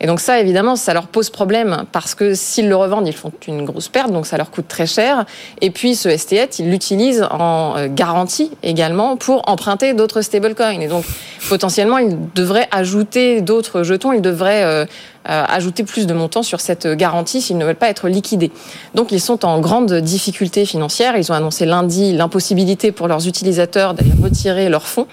Et 0.00 0.06
donc 0.06 0.20
ça, 0.20 0.38
évidemment, 0.38 0.76
ça 0.76 0.92
leur 0.92 1.06
pose 1.06 1.30
problème 1.30 1.84
parce 1.92 2.14
que 2.14 2.34
s'ils 2.34 2.68
le 2.68 2.76
revendent, 2.76 3.06
ils 3.06 3.14
font 3.14 3.32
une 3.48 3.64
grosse 3.64 3.88
perte, 3.88 4.12
donc 4.12 4.26
ça 4.26 4.36
leur 4.36 4.50
coûte 4.50 4.68
très 4.68 4.86
cher. 4.86 5.24
Et 5.62 5.70
puis 5.70 5.96
ce 5.96 6.14
STET, 6.16 6.58
ils 6.58 6.70
l'utilisent 6.70 7.26
en 7.30 7.76
euh, 7.76 7.88
garantie 7.88 8.50
également 8.62 9.16
pour 9.16 9.48
emprunter 9.48 9.94
d'autres 9.94 10.20
stablecoins. 10.20 10.80
Et 10.80 10.88
donc 10.88 11.04
potentiellement, 11.48 11.98
ils 11.98 12.16
devraient 12.34 12.68
ajouter 12.72 13.40
d'autres 13.40 13.82
jetons, 13.84 14.12
ils 14.12 14.20
devraient 14.20 14.64
euh, 14.64 14.84
euh, 15.28 15.44
ajouter 15.48 15.82
plus 15.82 16.06
de 16.06 16.12
montants 16.12 16.42
sur 16.42 16.60
cette 16.60 16.86
garantie 16.86 17.40
s'ils 17.40 17.56
ne 17.56 17.64
veulent 17.64 17.74
pas 17.74 17.88
être 17.88 18.08
liquidés. 18.08 18.52
Donc 18.94 19.12
ils 19.12 19.20
sont 19.20 19.46
en 19.46 19.60
grande 19.60 19.94
difficulté 19.94 20.66
financière. 20.66 21.16
Ils 21.16 21.32
ont 21.32 21.34
annoncé 21.34 21.64
lundi 21.64 22.12
l'impossibilité 22.12 22.92
pour 22.92 23.08
leurs 23.08 23.26
utilisateurs 23.26 23.94
d'aller 23.94 24.12
retirer 24.22 24.68
leurs 24.68 24.86
fonds. 24.86 25.06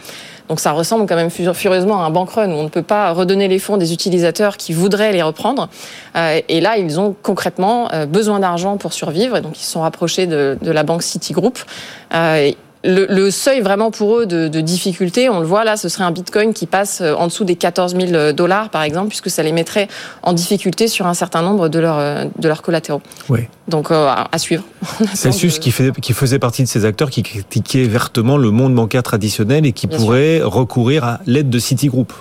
Donc 0.49 0.59
ça 0.59 0.71
ressemble 0.71 1.05
quand 1.07 1.15
même 1.15 1.29
furieusement 1.29 2.01
à 2.01 2.05
un 2.05 2.09
bank 2.09 2.31
run 2.31 2.49
où 2.51 2.55
on 2.55 2.63
ne 2.63 2.69
peut 2.69 2.83
pas 2.83 3.11
redonner 3.11 3.47
les 3.47 3.59
fonds 3.59 3.77
des 3.77 3.93
utilisateurs 3.93 4.57
qui 4.57 4.73
voudraient 4.73 5.11
les 5.11 5.21
reprendre. 5.21 5.69
Euh, 6.15 6.41
et 6.49 6.61
là, 6.61 6.77
ils 6.77 6.99
ont 6.99 7.15
concrètement 7.21 7.91
euh, 7.93 8.05
besoin 8.05 8.39
d'argent 8.39 8.77
pour 8.77 8.93
survivre. 8.93 9.37
Et 9.37 9.41
donc 9.41 9.59
ils 9.59 9.65
sont 9.65 9.81
rapprochés 9.81 10.27
de, 10.27 10.57
de 10.61 10.71
la 10.71 10.83
banque 10.83 11.03
Citigroup. 11.03 11.59
Euh, 12.85 13.05
le, 13.07 13.07
le, 13.09 13.31
seuil 13.31 13.61
vraiment 13.61 13.91
pour 13.91 14.17
eux 14.17 14.25
de, 14.25 14.47
de, 14.47 14.61
difficulté, 14.61 15.29
on 15.29 15.39
le 15.39 15.45
voit 15.45 15.63
là, 15.63 15.77
ce 15.77 15.89
serait 15.89 16.03
un 16.03 16.11
Bitcoin 16.11 16.53
qui 16.53 16.65
passe 16.65 17.01
euh, 17.01 17.13
en 17.13 17.27
dessous 17.27 17.43
des 17.43 17.55
14 17.55 17.95
000 17.95 18.33
dollars 18.33 18.69
par 18.69 18.83
exemple, 18.83 19.09
puisque 19.09 19.29
ça 19.29 19.43
les 19.43 19.51
mettrait 19.51 19.87
en 20.21 20.33
difficulté 20.33 20.87
sur 20.87 21.07
un 21.07 21.13
certain 21.13 21.41
nombre 21.41 21.69
de 21.69 21.79
leurs 21.79 21.99
euh, 21.99 22.25
de 22.37 22.47
leurs 22.47 22.61
collatéraux. 22.61 23.01
Oui. 23.29 23.41
Donc 23.67 23.91
euh, 23.91 24.07
à 24.31 24.37
suivre. 24.37 24.63
Celsius 25.13 25.59
qui, 25.59 25.71
fait, 25.71 25.91
qui 25.99 26.13
faisait 26.13 26.39
partie 26.39 26.63
de 26.63 26.67
ces 26.67 26.85
acteurs 26.85 27.09
qui 27.09 27.23
critiquaient 27.23 27.83
vertement 27.83 28.37
le 28.37 28.51
monde 28.51 28.75
bancaire 28.75 29.03
traditionnel 29.03 29.65
et 29.65 29.71
qui 29.71 29.87
pourrait 29.87 30.41
recourir 30.41 31.03
à 31.03 31.19
l'aide 31.25 31.49
de 31.49 31.59
Citigroup. 31.59 32.11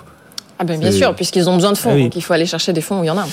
Ah 0.63 0.65
ben 0.65 0.79
bien 0.79 0.93
sûr, 0.93 1.13
puisqu'ils 1.13 1.49
ont 1.49 1.55
besoin 1.55 1.73
de 1.73 1.77
fonds, 1.77 1.91
ah 1.93 1.99
donc 1.99 2.15
il 2.15 2.21
faut 2.21 2.31
aller 2.31 2.45
chercher 2.45 2.71
des 2.71 2.79
fonds 2.79 3.01
où 3.01 3.03
il 3.03 3.07
y 3.07 3.09
en 3.09 3.17
a. 3.17 3.25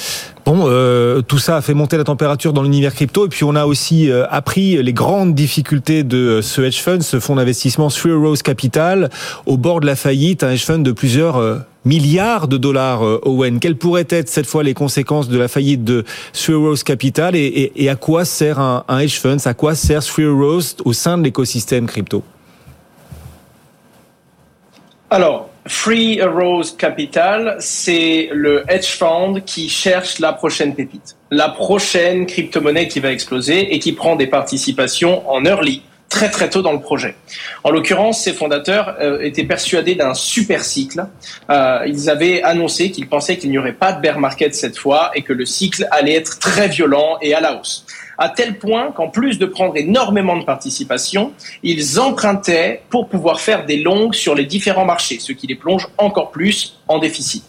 Bon, 0.45 0.65
euh, 0.65 1.23
tout 1.23 1.39
ça 1.39 1.57
a 1.57 1.61
fait 1.61 1.75
monter 1.75 1.97
la 1.97 2.03
température 2.03 2.53
dans 2.53 2.65
l'univers 2.65 2.93
crypto, 2.93 3.27
et 3.27 3.29
puis 3.29 3.45
on 3.45 3.55
a 3.55 3.67
aussi 3.67 4.11
euh, 4.11 4.27
appris 4.31 4.83
les 4.83 4.93
grandes 4.93 5.37
difficultés 5.37 6.03
de 6.03 6.41
ce 6.43 6.61
hedge 6.61 6.81
fund, 6.81 7.03
ce 7.03 7.21
fonds 7.21 7.37
d'investissement 7.37 7.87
Three 7.87 8.15
Rose 8.15 8.43
Capital, 8.43 9.11
au 9.47 9.57
bord 9.57 9.79
de 9.79 9.87
la 9.87 9.95
faillite, 9.95 10.43
un 10.43 10.51
hedge 10.51 10.65
fund 10.65 10.81
de 10.81 10.91
plusieurs 10.91 11.37
euh, 11.37 11.59
milliards 11.85 12.49
de 12.49 12.57
dollars, 12.57 13.03
Owen. 13.25 13.61
Quelles 13.61 13.77
pourraient 13.77 14.09
être 14.11 14.29
cette 14.29 14.47
fois 14.47 14.65
les 14.65 14.75
conséquences 14.75 15.29
de 15.29 15.39
la 15.39 15.47
faillite 15.47 15.85
de 15.85 16.05
Three 16.33 16.55
Rose 16.55 16.83
Capital, 16.83 17.37
et, 17.37 17.71
et, 17.77 17.89
à 17.89 17.95
quoi 17.95 18.25
sert 18.25 18.59
un, 18.59 18.83
un 18.89 18.99
hedge 18.99 19.21
fund? 19.21 19.39
À 19.45 19.55
quoi 19.55 19.77
sert 19.77 20.03
Three 20.03 20.27
Rose 20.27 20.75
au 20.85 20.93
sein 20.93 21.17
de 21.17 21.23
l'écosystème 21.23 21.87
crypto? 21.87 22.25
Alors, 25.11 25.50
Free 25.67 26.23
Rose 26.23 26.75
Capital, 26.77 27.57
c'est 27.59 28.31
le 28.33 28.65
hedge 28.69 28.97
fund 28.97 29.43
qui 29.45 29.69
cherche 29.69 30.19
la 30.19 30.33
prochaine 30.33 30.75
pépite, 30.75 31.17
la 31.31 31.51
prochaine 31.51 32.27
crypto-monnaie 32.27 32.89
qui 32.89 33.01
va 33.01 33.13
exploser 33.13 33.75
et 33.75 33.79
qui 33.79 33.93
prend 33.93 34.17
des 34.17 34.27
participations 34.27 35.29
en 35.31 35.45
early 35.45 35.83
très 36.09 36.29
très 36.29 36.51
tôt 36.51 36.63
dans 36.63 36.73
le 36.73 36.81
projet. 36.81 37.15
En 37.63 37.71
l'occurrence, 37.71 38.23
ces 38.23 38.33
fondateurs 38.33 38.97
euh, 39.01 39.21
étaient 39.21 39.45
persuadés 39.45 39.95
d'un 39.95 40.13
super 40.13 40.65
cycle. 40.65 41.07
Euh, 41.51 41.85
ils 41.87 42.11
avaient 42.11 42.43
annoncé 42.43 42.91
qu'ils 42.91 43.09
pensaient 43.09 43.37
qu'il 43.37 43.51
n'y 43.51 43.59
aurait 43.59 43.75
pas 43.75 43.93
de 43.93 44.01
bear 44.01 44.19
market 44.19 44.55
cette 44.55 44.77
fois 44.77 45.13
et 45.15 45.23
que 45.23 45.33
le 45.33 45.47
cycle 45.47 45.87
allait 45.93 46.15
être 46.15 46.39
très 46.41 46.69
violent 46.69 47.19
et 47.23 47.33
à 47.33 47.41
la 47.41 47.55
hausse 47.55 47.87
à 48.21 48.29
tel 48.29 48.59
point 48.59 48.93
qu'en 48.93 49.09
plus 49.09 49.39
de 49.39 49.47
prendre 49.47 49.77
énormément 49.79 50.37
de 50.37 50.45
participation, 50.45 51.33
ils 51.63 51.99
empruntaient 51.99 52.83
pour 52.91 53.09
pouvoir 53.09 53.41
faire 53.41 53.65
des 53.65 53.79
longues 53.79 54.15
sur 54.15 54.35
les 54.35 54.45
différents 54.45 54.85
marchés, 54.85 55.19
ce 55.19 55.33
qui 55.33 55.47
les 55.47 55.55
plonge 55.55 55.89
encore 55.97 56.31
plus 56.31 56.77
en 56.87 56.99
déficit. 56.99 57.45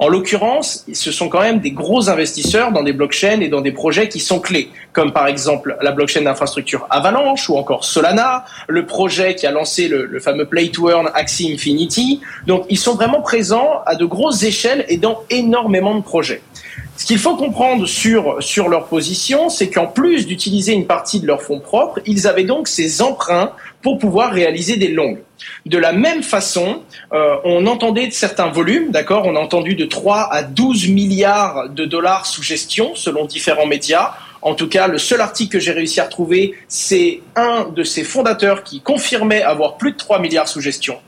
En 0.00 0.08
l'occurrence, 0.08 0.84
ce 0.92 1.12
sont 1.12 1.28
quand 1.28 1.40
même 1.40 1.60
des 1.60 1.70
gros 1.70 2.10
investisseurs 2.10 2.72
dans 2.72 2.82
des 2.82 2.92
blockchains 2.92 3.40
et 3.40 3.48
dans 3.48 3.60
des 3.60 3.70
projets 3.70 4.08
qui 4.08 4.18
sont 4.18 4.40
clés, 4.40 4.70
comme 4.92 5.12
par 5.12 5.28
exemple 5.28 5.76
la 5.80 5.92
blockchain 5.92 6.22
d'infrastructure 6.22 6.86
Avalanche 6.90 7.48
ou 7.48 7.56
encore 7.56 7.84
Solana, 7.84 8.44
le 8.66 8.84
projet 8.84 9.36
qui 9.36 9.46
a 9.46 9.52
lancé 9.52 9.86
le, 9.86 10.18
fameux 10.18 10.46
Play 10.46 10.70
to 10.70 10.90
Earn 10.90 11.08
Axie 11.14 11.52
Infinity. 11.52 12.20
Donc 12.46 12.66
ils 12.68 12.78
sont 12.78 12.94
vraiment 12.94 13.22
présents 13.22 13.80
à 13.86 13.94
de 13.94 14.04
grosses 14.04 14.42
échelles 14.42 14.84
et 14.88 14.96
dans 14.96 15.22
énormément 15.30 15.94
de 15.94 16.02
projets. 16.02 16.42
Ce 17.06 17.12
qu'il 17.12 17.20
faut 17.20 17.36
comprendre 17.36 17.86
sur, 17.86 18.42
sur 18.42 18.68
leur 18.68 18.86
position, 18.86 19.48
c'est 19.48 19.70
qu'en 19.70 19.86
plus 19.86 20.26
d'utiliser 20.26 20.72
une 20.72 20.88
partie 20.88 21.20
de 21.20 21.26
leurs 21.28 21.40
fonds 21.40 21.60
propres, 21.60 22.00
ils 22.04 22.26
avaient 22.26 22.42
donc 22.42 22.66
ces 22.66 23.00
emprunts 23.00 23.52
pour 23.80 23.98
pouvoir 23.98 24.32
réaliser 24.32 24.76
des 24.76 24.88
longues. 24.88 25.20
De 25.66 25.78
la 25.78 25.92
même 25.92 26.24
façon, 26.24 26.82
euh, 27.12 27.36
on 27.44 27.68
entendait 27.68 28.08
de 28.08 28.12
certains 28.12 28.48
volumes, 28.48 28.90
d'accord 28.90 29.24
On 29.24 29.36
a 29.36 29.38
entendu 29.38 29.76
de 29.76 29.84
3 29.84 30.30
à 30.32 30.42
12 30.42 30.88
milliards 30.88 31.68
de 31.68 31.84
dollars 31.84 32.26
sous 32.26 32.42
gestion, 32.42 32.96
selon 32.96 33.24
différents 33.24 33.66
médias. 33.66 34.14
En 34.42 34.56
tout 34.56 34.68
cas, 34.68 34.88
le 34.88 34.98
seul 34.98 35.20
article 35.20 35.52
que 35.52 35.60
j'ai 35.60 35.70
réussi 35.70 36.00
à 36.00 36.06
retrouver, 36.06 36.54
c'est 36.66 37.20
un 37.36 37.68
de 37.72 37.84
ces 37.84 38.02
fondateurs 38.02 38.64
qui 38.64 38.80
confirmait 38.80 39.42
avoir 39.42 39.76
plus 39.76 39.92
de 39.92 39.96
3 39.96 40.18
milliards 40.18 40.48
sous 40.48 40.60
gestion. 40.60 40.98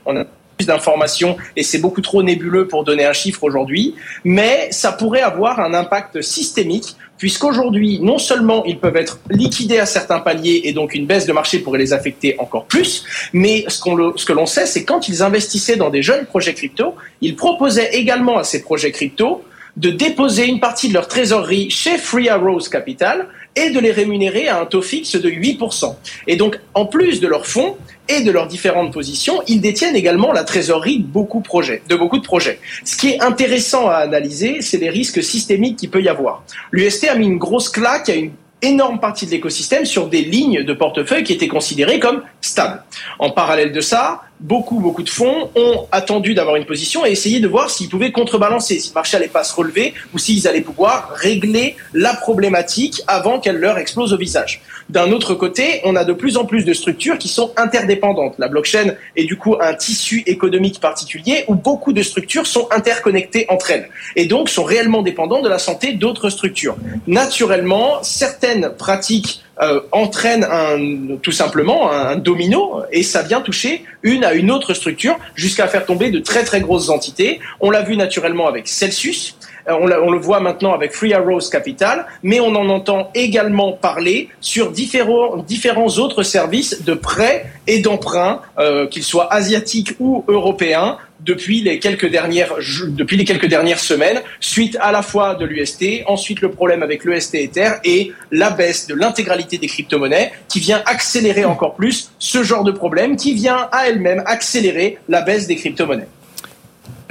D'informations 0.65 1.37
et 1.55 1.63
c'est 1.63 1.79
beaucoup 1.79 2.01
trop 2.01 2.23
nébuleux 2.23 2.67
pour 2.67 2.83
donner 2.83 3.05
un 3.05 3.13
chiffre 3.13 3.43
aujourd'hui, 3.43 3.95
mais 4.23 4.67
ça 4.71 4.91
pourrait 4.91 5.21
avoir 5.21 5.59
un 5.59 5.73
impact 5.73 6.21
systémique 6.21 6.95
puisqu'aujourd'hui, 7.17 7.99
non 8.01 8.17
seulement 8.17 8.63
ils 8.65 8.79
peuvent 8.79 8.95
être 8.95 9.19
liquidés 9.29 9.79
à 9.79 9.85
certains 9.85 10.19
paliers 10.19 10.61
et 10.63 10.73
donc 10.73 10.95
une 10.95 11.05
baisse 11.05 11.25
de 11.25 11.33
marché 11.33 11.59
pourrait 11.59 11.79
les 11.79 11.93
affecter 11.93 12.35
encore 12.39 12.65
plus, 12.65 13.03
mais 13.33 13.65
ce, 13.67 13.79
ce 14.15 14.25
que 14.25 14.33
l'on 14.33 14.45
sait, 14.45 14.65
c'est 14.65 14.85
quand 14.85 15.09
ils 15.09 15.21
investissaient 15.21 15.75
dans 15.75 15.89
des 15.89 16.01
jeunes 16.01 16.25
projets 16.25 16.53
crypto, 16.53 16.95
ils 17.21 17.35
proposaient 17.35 17.89
également 17.93 18.37
à 18.37 18.43
ces 18.43 18.61
projets 18.61 18.91
crypto 18.91 19.43
de 19.77 19.89
déposer 19.91 20.45
une 20.45 20.59
partie 20.59 20.89
de 20.89 20.93
leur 20.93 21.07
trésorerie 21.07 21.69
chez 21.69 21.97
Free 21.97 22.29
Arrows 22.29 22.67
Capital 22.71 23.27
et 23.55 23.69
de 23.71 23.79
les 23.79 23.91
rémunérer 23.91 24.47
à 24.47 24.61
un 24.61 24.65
taux 24.65 24.81
fixe 24.81 25.15
de 25.15 25.29
8%. 25.29 25.95
Et 26.27 26.35
donc, 26.35 26.59
en 26.73 26.85
plus 26.85 27.19
de 27.19 27.27
leurs 27.27 27.45
fonds 27.45 27.77
et 28.07 28.21
de 28.21 28.31
leurs 28.31 28.47
différentes 28.47 28.93
positions, 28.93 29.41
ils 29.47 29.61
détiennent 29.61 29.95
également 29.95 30.31
la 30.31 30.43
trésorerie 30.43 30.99
de 30.99 31.03
beaucoup, 31.03 31.41
de 31.41 31.95
de 31.95 32.19
projets. 32.21 32.59
Ce 32.85 32.97
qui 32.97 33.09
est 33.09 33.21
intéressant 33.21 33.87
à 33.87 33.95
analyser, 33.95 34.61
c'est 34.61 34.77
les 34.77 34.89
risques 34.89 35.23
systémiques 35.23 35.77
qu'il 35.77 35.89
peut 35.89 36.01
y 36.01 36.09
avoir. 36.09 36.43
L'UST 36.71 37.05
a 37.05 37.15
mis 37.15 37.25
une 37.25 37.37
grosse 37.37 37.69
claque 37.69 38.09
à 38.09 38.15
une 38.15 38.31
énorme 38.61 38.99
partie 38.99 39.25
de 39.25 39.31
l'écosystème 39.31 39.85
sur 39.85 40.07
des 40.07 40.21
lignes 40.21 40.63
de 40.63 40.73
portefeuille 40.73 41.23
qui 41.23 41.33
étaient 41.33 41.47
considérées 41.47 41.99
comme 41.99 42.23
stables. 42.41 42.83
En 43.19 43.31
parallèle 43.31 43.71
de 43.71 43.81
ça, 43.81 44.21
beaucoup, 44.39 44.79
beaucoup 44.79 45.03
de 45.03 45.09
fonds 45.09 45.49
ont 45.55 45.87
attendu 45.91 46.33
d'avoir 46.33 46.55
une 46.55 46.65
position 46.65 47.05
et 47.05 47.11
essayé 47.11 47.39
de 47.39 47.47
voir 47.47 47.69
s'ils 47.69 47.89
pouvaient 47.89 48.11
contrebalancer, 48.11 48.79
si 48.79 48.89
le 48.89 48.93
marché 48.93 49.17
allait 49.17 49.27
pas 49.27 49.43
se 49.43 49.55
relever 49.55 49.93
ou 50.13 50.17
s'ils 50.17 50.47
allaient 50.47 50.61
pouvoir 50.61 51.11
régler 51.15 51.75
la 51.93 52.13
problématique 52.13 53.01
avant 53.07 53.39
qu'elle 53.39 53.57
leur 53.57 53.77
explose 53.77 54.13
au 54.13 54.17
visage. 54.17 54.61
D'un 54.89 55.11
autre 55.11 55.35
côté, 55.35 55.81
on 55.83 55.95
a 55.95 56.03
de 56.03 56.13
plus 56.13 56.37
en 56.37 56.45
plus 56.45 56.65
de 56.65 56.73
structures 56.73 57.19
qui 57.19 57.27
sont 57.27 57.51
interdépendantes. 57.57 58.33
La 58.39 58.47
blockchain 58.47 58.95
est 59.15 59.25
du 59.25 59.37
coup 59.37 59.55
un 59.61 59.75
tissu 59.75 60.23
économique 60.25 60.79
particulier 60.79 61.45
où 61.47 61.53
beaucoup 61.53 61.93
de 61.93 62.01
structures 62.01 62.47
sont 62.47 62.67
interconnectées 62.71 63.45
entre 63.49 63.69
elles 63.69 63.89
et 64.15 64.25
donc 64.25 64.49
sont 64.49 64.63
réellement 64.63 65.03
dépendantes 65.03 65.43
de 65.43 65.49
la 65.49 65.59
santé 65.59 65.93
d'autres 65.93 66.29
structures. 66.29 66.75
Naturellement, 67.05 68.01
certaines 68.01 68.71
pratiques 68.77 69.43
euh, 69.61 69.81
un, 69.93 71.17
tout 71.21 71.33
simplement 71.33 71.91
un 71.91 72.15
domino 72.15 72.81
et 72.91 73.03
ça 73.03 73.21
vient 73.23 73.41
toucher 73.41 73.83
une 74.03 74.23
à 74.23 74.33
une 74.33 74.51
autre 74.51 74.73
structure 74.73 75.17
jusqu'à 75.35 75.67
faire 75.67 75.85
tomber 75.85 76.11
de 76.11 76.19
très 76.19 76.43
très 76.43 76.61
grosses 76.61 76.89
entités. 76.89 77.39
On 77.59 77.69
l'a 77.69 77.81
vu 77.81 77.97
naturellement 77.97 78.47
avec 78.47 78.67
Celsius, 78.67 79.35
euh, 79.69 79.99
on, 80.03 80.11
le 80.11 80.17
voit 80.17 80.39
maintenant 80.39 80.73
avec 80.73 80.93
Free 80.93 81.13
Arrows 81.13 81.49
Capital, 81.51 82.05
mais 82.23 82.39
on 82.39 82.55
en 82.55 82.69
entend 82.69 83.11
également 83.15 83.73
parler 83.73 84.29
sur 84.41 84.71
différents, 84.71 85.37
différents 85.37 85.97
autres 85.97 86.23
services 86.23 86.83
de 86.83 86.93
prêts 86.93 87.45
et 87.67 87.79
d'emprunts, 87.79 88.41
euh, 88.57 88.87
qu'ils 88.87 89.03
soient 89.03 89.31
asiatiques 89.33 89.95
ou 89.99 90.23
européens, 90.27 90.97
depuis 91.25 91.61
les 91.61 91.79
quelques 91.79 92.09
dernières 92.09 92.55
depuis 92.87 93.17
les 93.17 93.25
quelques 93.25 93.47
dernières 93.47 93.79
semaines 93.79 94.21
suite 94.39 94.77
à 94.79 94.93
la 94.93 95.01
fois 95.01 95.35
de 95.35 95.45
l'UST, 95.45 96.03
ensuite 96.07 96.39
le 96.39 96.49
problème 96.49 96.81
avec 96.81 97.03
l'UST 97.03 97.35
Ether 97.35 97.71
et 97.83 98.13
la 98.31 98.51
baisse 98.51 98.87
de 98.87 98.95
l'intégralité 98.95 99.57
des 99.57 99.67
crypto-monnaies 99.67 100.31
qui 100.47 100.61
vient 100.61 100.81
accélérer 100.85 101.43
encore 101.43 101.75
plus 101.75 102.11
ce 102.19 102.41
genre 102.41 102.63
de 102.63 102.71
problème 102.71 103.17
qui 103.17 103.33
vient 103.33 103.67
à 103.73 103.87
elle-même 103.87 104.23
accélérer 104.25 104.97
la 105.09 105.21
baisse 105.21 105.45
des 105.45 105.57
crypto-monnaies 105.57 106.07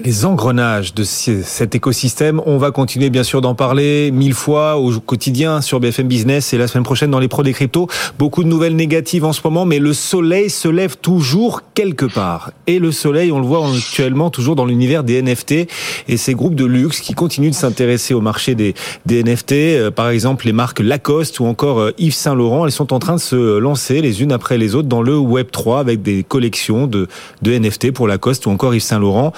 les 0.04 0.24
engrenages 0.24 0.94
de 0.94 1.02
cet 1.02 1.74
écosystème. 1.74 2.40
On 2.46 2.56
va 2.56 2.70
continuer 2.70 3.10
bien 3.10 3.24
sûr 3.24 3.40
d'en 3.40 3.56
parler 3.56 4.12
mille 4.12 4.34
fois 4.34 4.76
au 4.76 4.92
quotidien 5.00 5.60
sur 5.60 5.80
BFM 5.80 6.06
Business 6.06 6.52
et 6.52 6.58
la 6.58 6.68
semaine 6.68 6.84
prochaine 6.84 7.10
dans 7.10 7.18
les 7.18 7.26
pros 7.26 7.42
des 7.42 7.52
cryptos. 7.52 7.88
Beaucoup 8.16 8.44
de 8.44 8.48
nouvelles 8.48 8.76
négatives 8.76 9.24
en 9.24 9.32
ce 9.32 9.40
moment, 9.42 9.64
mais 9.64 9.80
le 9.80 9.92
soleil 9.92 10.50
se 10.50 10.68
lève 10.68 10.96
toujours 10.98 11.62
quelque 11.74 12.06
part. 12.06 12.52
Et 12.68 12.78
le 12.78 12.92
soleil, 12.92 13.32
on 13.32 13.40
le 13.40 13.46
voit 13.46 13.66
actuellement 13.68 14.30
toujours 14.30 14.54
dans 14.54 14.66
l'univers 14.66 15.02
des 15.02 15.20
NFT 15.20 15.66
et 16.06 16.16
ces 16.16 16.34
groupes 16.34 16.54
de 16.54 16.64
luxe 16.64 17.00
qui 17.00 17.14
continuent 17.14 17.50
de 17.50 17.54
s'intéresser 17.54 18.14
au 18.14 18.20
marché 18.20 18.54
des, 18.54 18.74
NFT. 19.10 19.52
Euh, 19.52 19.90
par 19.90 20.10
exemple, 20.10 20.46
les 20.46 20.52
marques 20.52 20.78
Lacoste 20.78 21.40
ou 21.40 21.46
encore 21.46 21.80
euh, 21.80 21.90
Yves 21.98 22.14
Saint 22.14 22.36
Laurent, 22.36 22.64
elles 22.66 22.72
sont 22.72 22.92
en 22.92 23.00
train 23.00 23.16
de 23.16 23.20
se 23.20 23.58
lancer 23.58 24.00
les 24.00 24.22
unes 24.22 24.30
après 24.30 24.58
les 24.58 24.76
autres 24.76 24.88
dans 24.88 25.02
le 25.02 25.18
Web 25.18 25.48
3 25.50 25.80
avec 25.80 26.02
des 26.02 26.22
collections 26.22 26.86
de, 26.86 27.08
de 27.42 27.58
NFT 27.58 27.90
pour 27.90 28.06
Lacoste 28.06 28.46
ou 28.46 28.50
encore 28.50 28.74
Yves 28.74 28.82
Saint 28.82 29.00
Laurent. 29.00 29.32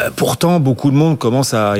Euh, 0.00 0.10
euh, 0.10 0.10
pourtant, 0.14 0.60
beaucoup 0.60 0.90
de 0.90 0.96
monde 0.96 1.18
commence 1.18 1.54
à 1.54 1.74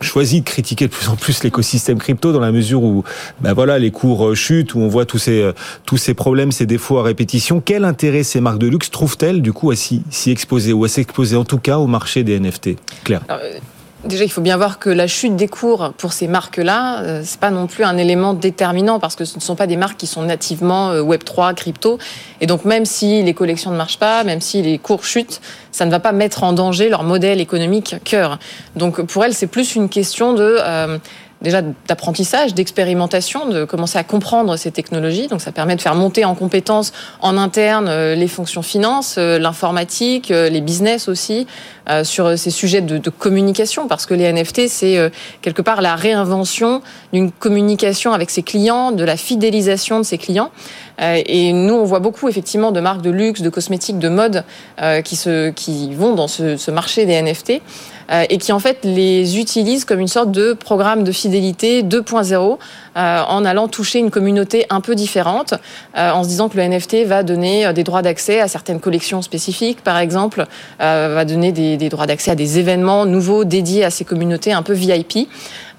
choisir 0.00 0.40
de 0.40 0.44
critiquer 0.44 0.86
de 0.86 0.92
plus 0.92 1.08
en 1.08 1.16
plus 1.16 1.42
l'écosystème 1.44 1.98
crypto 1.98 2.32
dans 2.32 2.40
la 2.40 2.52
mesure 2.52 2.82
où, 2.82 3.04
ben 3.40 3.52
voilà, 3.52 3.78
les 3.78 3.90
cours 3.90 4.28
euh, 4.28 4.34
chutent, 4.34 4.74
où 4.74 4.80
on 4.80 4.88
voit 4.88 5.06
tous 5.06 5.18
ces 5.18 5.42
euh, 5.42 5.52
tous 5.84 5.96
ces 5.96 6.14
problèmes, 6.14 6.52
ces 6.52 6.66
défauts 6.66 6.98
à 6.98 7.02
répétition. 7.02 7.62
Quel 7.64 7.84
intérêt 7.84 8.22
ces 8.22 8.40
marques 8.40 8.58
de 8.58 8.68
luxe 8.68 8.90
trouvent-elles 8.90 9.42
du 9.42 9.52
coup 9.52 9.70
à 9.70 9.76
s'y 9.76 10.02
exposer 10.26 10.72
ou 10.72 10.84
à 10.84 10.88
s'exposer 10.88 11.36
en 11.36 11.44
tout 11.44 11.58
cas 11.58 11.78
au 11.78 11.86
marché 11.86 12.22
des 12.22 12.38
NFT 12.38 12.76
Claire. 13.04 13.22
Déjà, 14.04 14.24
il 14.24 14.30
faut 14.30 14.42
bien 14.42 14.58
voir 14.58 14.78
que 14.78 14.90
la 14.90 15.06
chute 15.06 15.34
des 15.34 15.48
cours 15.48 15.94
pour 15.96 16.12
ces 16.12 16.28
marques-là, 16.28 17.00
euh, 17.00 17.22
c'est 17.24 17.40
pas 17.40 17.50
non 17.50 17.66
plus 17.66 17.84
un 17.84 17.96
élément 17.96 18.34
déterminant 18.34 19.00
parce 19.00 19.16
que 19.16 19.24
ce 19.24 19.36
ne 19.36 19.40
sont 19.40 19.56
pas 19.56 19.66
des 19.66 19.78
marques 19.78 19.96
qui 19.96 20.06
sont 20.06 20.22
nativement 20.22 20.90
euh, 20.90 21.00
Web 21.00 21.24
3, 21.24 21.54
crypto. 21.54 21.98
Et 22.42 22.46
donc, 22.46 22.66
même 22.66 22.84
si 22.84 23.22
les 23.22 23.32
collections 23.32 23.70
ne 23.70 23.76
marchent 23.76 23.98
pas, 23.98 24.22
même 24.22 24.42
si 24.42 24.60
les 24.60 24.76
cours 24.76 25.04
chutent, 25.04 25.40
ça 25.72 25.86
ne 25.86 25.90
va 25.90 26.00
pas 26.00 26.12
mettre 26.12 26.42
en 26.44 26.52
danger 26.52 26.90
leur 26.90 27.02
modèle 27.02 27.40
économique 27.40 27.96
cœur. 28.04 28.38
Donc, 28.76 29.00
pour 29.00 29.24
elles, 29.24 29.32
c'est 29.32 29.46
plus 29.46 29.74
une 29.74 29.88
question 29.88 30.34
de 30.34 30.58
euh, 30.60 30.98
déjà 31.42 31.62
d'apprentissage, 31.62 32.54
d'expérimentation, 32.54 33.46
de 33.48 33.64
commencer 33.64 33.98
à 33.98 34.04
comprendre 34.04 34.56
ces 34.56 34.70
technologies. 34.70 35.28
Donc 35.28 35.40
ça 35.40 35.52
permet 35.52 35.76
de 35.76 35.80
faire 35.80 35.94
monter 35.94 36.24
en 36.24 36.34
compétences 36.34 36.92
en 37.20 37.36
interne 37.36 37.86
euh, 37.88 38.14
les 38.14 38.28
fonctions 38.28 38.62
finance, 38.62 39.16
euh, 39.18 39.38
l'informatique, 39.38 40.30
euh, 40.30 40.48
les 40.48 40.60
business 40.60 41.08
aussi, 41.08 41.46
sur 42.02 42.38
ces 42.38 42.50
sujets 42.50 42.80
de, 42.80 42.96
de 42.96 43.10
communication, 43.10 43.88
parce 43.88 44.06
que 44.06 44.14
les 44.14 44.32
NFT, 44.32 44.68
c'est 44.68 45.10
quelque 45.42 45.60
part 45.60 45.82
la 45.82 45.96
réinvention 45.96 46.80
d'une 47.12 47.30
communication 47.30 48.14
avec 48.14 48.30
ses 48.30 48.42
clients, 48.42 48.90
de 48.90 49.04
la 49.04 49.18
fidélisation 49.18 49.98
de 49.98 50.02
ses 50.02 50.16
clients. 50.16 50.50
et 50.98 51.52
nous, 51.52 51.74
on 51.74 51.84
voit 51.84 51.98
beaucoup 51.98 52.26
effectivement 52.26 52.72
de 52.72 52.80
marques 52.80 53.02
de 53.02 53.10
luxe, 53.10 53.42
de 53.42 53.50
cosmétiques, 53.50 53.98
de 53.98 54.08
mode 54.08 54.44
qui, 55.04 55.14
se, 55.14 55.50
qui 55.50 55.92
vont 55.94 56.14
dans 56.14 56.26
ce, 56.26 56.56
ce 56.56 56.70
marché 56.70 57.04
des 57.04 57.20
NFT. 57.20 57.60
Euh, 58.10 58.24
et 58.28 58.38
qui 58.38 58.52
en 58.52 58.58
fait 58.58 58.78
les 58.84 59.38
utilise 59.38 59.84
comme 59.84 60.00
une 60.00 60.08
sorte 60.08 60.30
de 60.30 60.52
programme 60.52 61.04
de 61.04 61.12
fidélité 61.12 61.82
2.0 61.82 62.34
euh, 62.34 62.56
en 62.96 63.44
allant 63.44 63.68
toucher 63.68 63.98
une 63.98 64.10
communauté 64.10 64.66
un 64.70 64.80
peu 64.80 64.94
différente, 64.94 65.54
euh, 65.96 66.10
en 66.10 66.22
se 66.22 66.28
disant 66.28 66.48
que 66.48 66.56
le 66.56 66.62
NFT 66.68 67.04
va 67.06 67.22
donner 67.22 67.72
des 67.72 67.84
droits 67.84 68.02
d'accès 68.02 68.40
à 68.40 68.48
certaines 68.48 68.80
collections 68.80 69.22
spécifiques, 69.22 69.82
par 69.82 69.98
exemple, 69.98 70.46
va 70.78 71.24
donner 71.24 71.52
des, 71.52 71.88
droits 71.88 72.06
d'accès 72.06 72.30
à 72.30 72.34
des 72.34 72.58
événements 72.58 73.06
nouveaux 73.06 73.44
dédiés 73.44 73.84
à 73.84 73.90
ces 73.90 74.04
communautés 74.04 74.52
un 74.52 74.62
peu 74.62 74.72
VIP. 74.72 75.28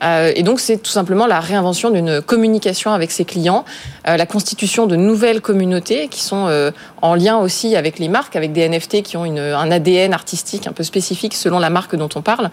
Euh, 0.04 0.32
et 0.36 0.44
donc, 0.44 0.60
c'est 0.60 0.78
tout 0.78 0.92
simplement 0.92 1.26
la 1.26 1.40
réinvention 1.40 1.90
d'une 1.90 2.22
communication 2.22 2.92
avec 2.92 3.12
ses 3.12 3.26
clients, 3.26 3.66
euh, 4.08 4.18
la 4.18 4.26
constitution 4.26 4.88
de 4.88 4.96
nouvelles 4.96 5.42
communautés 5.42 6.08
qui 6.10 6.22
sont 6.22 6.48
euh, 6.48 6.72
en 7.02 7.16
lien 7.16 7.38
aussi 7.38 7.76
avec 7.76 8.00
les 8.00 8.10
marques, 8.10 8.36
avec 8.36 8.52
des 8.52 8.68
NFT 8.68 9.02
qui 9.04 9.18
ont 9.18 9.24
un 9.24 9.72
ADN 9.72 10.14
artistique 10.14 10.68
un 10.68 10.74
peu 10.74 10.84
spécifique 10.84 11.34
selon 11.34 11.60
la 11.60 11.70
marque 11.70 11.96
dont 11.96 12.10
on 12.16 12.22
parle. 12.22 12.50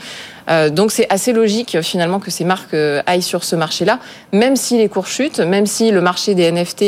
donc, 0.71 0.93
c'est 0.93 1.07
assez 1.11 1.33
logique 1.33 1.81
finalement 1.81 2.21
que 2.21 2.31
ces 2.31 2.45
marques 2.45 2.77
aillent 3.07 3.23
sur 3.23 3.45
ce 3.45 3.57
marché-là, 3.57 3.99
même 4.33 4.52
si 4.57 4.79
les 4.79 4.89
cours 4.89 5.07
chutent, 5.07 5.41
même 5.41 5.67
si 5.67 5.91
le 5.91 6.01
marché 6.01 6.35
des 6.35 6.51
NFT 6.51 6.85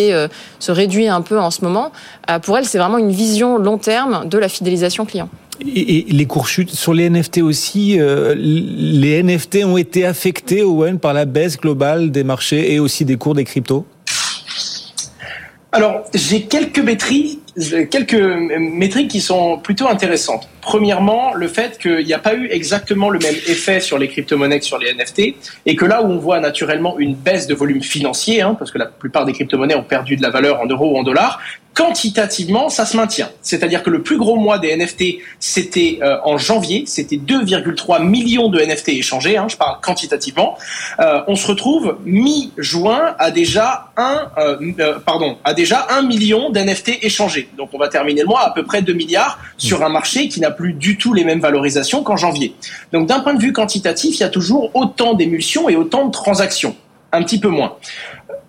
se 0.58 0.72
réduit 0.72 1.08
un 1.08 1.22
peu 1.22 1.38
en 1.38 1.50
ce 1.50 1.62
moment. 1.62 1.92
pour 2.42 2.58
elles, 2.58 2.64
c'est 2.64 2.78
vraiment 2.78 2.98
une 2.98 3.12
vision 3.12 3.58
long 3.58 3.78
terme 3.78 4.28
de 4.28 4.38
la 4.38 4.48
fidélisation 4.48 5.04
client. 5.04 5.28
Et, 5.60 6.06
les 6.08 6.26
cours 6.26 6.48
chutent 6.48 6.74
sur 6.74 6.94
les 6.94 7.08
NFT 7.08 7.38
aussi. 7.38 8.00
Euh, 8.00 8.34
les 8.36 9.22
NFT 9.22 9.64
ont 9.64 9.76
été 9.76 10.04
affectés, 10.04 10.62
Owen, 10.62 10.98
par 10.98 11.12
la 11.12 11.24
baisse 11.24 11.56
globale 11.56 12.10
des 12.10 12.24
marchés 12.24 12.74
et 12.74 12.80
aussi 12.80 13.04
des 13.04 13.16
cours 13.16 13.34
des 13.34 13.44
cryptos? 13.44 13.86
Alors, 15.70 16.04
j'ai 16.14 16.42
quelques 16.42 16.78
métriques, 16.78 17.40
quelques 17.90 18.14
métriques 18.14 19.10
qui 19.10 19.20
sont 19.20 19.58
plutôt 19.58 19.88
intéressantes. 19.88 20.48
Premièrement, 20.64 21.34
le 21.34 21.46
fait 21.46 21.78
qu'il 21.78 22.06
n'y 22.06 22.14
a 22.14 22.18
pas 22.18 22.34
eu 22.34 22.48
exactement 22.50 23.10
le 23.10 23.18
même 23.18 23.34
effet 23.34 23.80
sur 23.80 23.98
les 23.98 24.08
crypto-monnaies 24.08 24.60
que 24.60 24.64
sur 24.64 24.78
les 24.78 24.94
NFT, 24.94 25.34
et 25.66 25.76
que 25.76 25.84
là 25.84 26.02
où 26.02 26.06
on 26.06 26.18
voit 26.18 26.40
naturellement 26.40 26.98
une 26.98 27.14
baisse 27.14 27.46
de 27.46 27.54
volume 27.54 27.82
financier, 27.82 28.40
hein, 28.40 28.56
parce 28.58 28.70
que 28.70 28.78
la 28.78 28.86
plupart 28.86 29.26
des 29.26 29.34
crypto-monnaies 29.34 29.74
ont 29.74 29.82
perdu 29.82 30.16
de 30.16 30.22
la 30.22 30.30
valeur 30.30 30.60
en 30.60 30.66
euros 30.66 30.94
ou 30.94 30.98
en 30.98 31.02
dollars, 31.02 31.38
quantitativement, 31.74 32.68
ça 32.68 32.86
se 32.86 32.96
maintient. 32.96 33.30
C'est-à-dire 33.42 33.82
que 33.82 33.90
le 33.90 34.02
plus 34.02 34.16
gros 34.16 34.36
mois 34.36 34.58
des 34.58 34.74
NFT, 34.74 35.18
c'était 35.40 35.98
euh, 36.02 36.16
en 36.24 36.38
janvier, 36.38 36.84
c'était 36.86 37.16
2,3 37.16 38.02
millions 38.02 38.48
de 38.48 38.60
NFT 38.60 38.90
échangés, 38.90 39.36
hein, 39.36 39.46
je 39.48 39.56
parle 39.56 39.80
quantitativement. 39.82 40.56
Euh, 41.00 41.22
on 41.26 41.34
se 41.34 41.46
retrouve 41.46 41.98
mi-juin 42.04 43.16
à 43.18 43.30
déjà 43.30 43.90
un, 43.96 44.30
euh, 44.38 44.98
pardon, 45.04 45.38
à 45.44 45.52
déjà 45.52 45.88
un 45.90 46.02
million 46.02 46.50
d'NFT 46.50 47.00
échangés. 47.02 47.48
Donc 47.58 47.70
on 47.72 47.78
va 47.78 47.88
terminer 47.88 48.22
le 48.22 48.28
mois 48.28 48.46
à 48.46 48.50
peu 48.52 48.62
près 48.62 48.80
2 48.80 48.92
milliards 48.92 49.38
sur 49.58 49.82
un 49.84 49.88
marché 49.88 50.28
qui 50.28 50.40
n'a 50.40 50.52
plus 50.54 50.72
du 50.72 50.96
tout 50.96 51.12
les 51.12 51.24
mêmes 51.24 51.40
valorisations 51.40 52.02
qu'en 52.02 52.16
janvier. 52.16 52.54
Donc 52.92 53.06
d'un 53.06 53.20
point 53.20 53.34
de 53.34 53.40
vue 53.40 53.52
quantitatif, 53.52 54.16
il 54.16 54.20
y 54.20 54.24
a 54.24 54.28
toujours 54.28 54.70
autant 54.74 55.14
d'émulsions 55.14 55.68
et 55.68 55.76
autant 55.76 56.06
de 56.06 56.10
transactions 56.10 56.76
un 57.14 57.22
petit 57.22 57.38
peu 57.38 57.48
moins. 57.48 57.76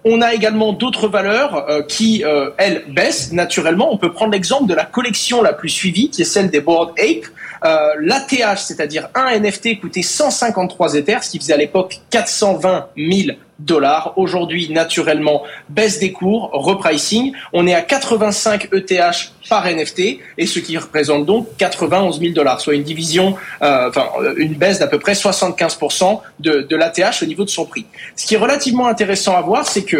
On 0.03 0.21
a 0.21 0.33
également 0.33 0.73
d'autres 0.73 1.07
valeurs 1.07 1.69
euh, 1.69 1.81
qui, 1.83 2.23
euh, 2.23 2.51
elles, 2.57 2.85
baissent 2.89 3.31
naturellement. 3.31 3.91
On 3.91 3.97
peut 3.97 4.11
prendre 4.11 4.33
l'exemple 4.33 4.67
de 4.67 4.73
la 4.73 4.85
collection 4.85 5.41
la 5.41 5.53
plus 5.53 5.69
suivie, 5.69 6.09
qui 6.09 6.21
est 6.21 6.25
celle 6.25 6.49
des 6.49 6.61
Board 6.61 6.91
Ape. 6.99 7.25
Euh, 7.65 7.93
L'ATH, 7.99 8.59
c'est-à-dire 8.59 9.09
un 9.15 9.39
NFT, 9.39 9.79
coûtait 9.79 10.03
153 10.03 10.95
Ethers, 10.95 11.23
ce 11.23 11.31
qui 11.31 11.39
faisait 11.39 11.53
à 11.53 11.57
l'époque 11.57 11.99
420 12.11 12.87
000 12.95 13.37
dollars. 13.57 14.13
Aujourd'hui, 14.17 14.69
naturellement, 14.69 15.43
baisse 15.69 15.99
des 15.99 16.11
cours, 16.11 16.49
repricing. 16.53 17.33
On 17.53 17.65
est 17.65 17.73
à 17.73 17.81
85 17.81 18.69
ETH 18.73 19.31
par 19.49 19.65
NFT 19.65 20.19
et 20.37 20.45
ce 20.45 20.59
qui 20.59 20.77
représente 20.77 21.25
donc 21.25 21.47
91 21.57 22.19
000 22.19 22.33
dollars, 22.33 22.59
soit 22.59 22.75
une 22.75 22.83
division, 22.83 23.35
euh, 23.61 23.89
enfin 23.89 24.09
une 24.37 24.55
baisse 24.55 24.79
d'à 24.79 24.87
peu 24.87 24.99
près 24.99 25.13
75% 25.13 26.19
de, 26.39 26.61
de 26.69 26.75
l'ATH 26.75 27.23
au 27.23 27.25
niveau 27.25 27.45
de 27.45 27.49
son 27.49 27.65
prix. 27.65 27.85
Ce 28.15 28.25
qui 28.25 28.35
est 28.35 28.39
relativement 28.39 28.87
intéressant 28.87 29.35
à 29.35 29.41
voir, 29.41 29.65
c'est 29.65 29.83
que 29.83 29.97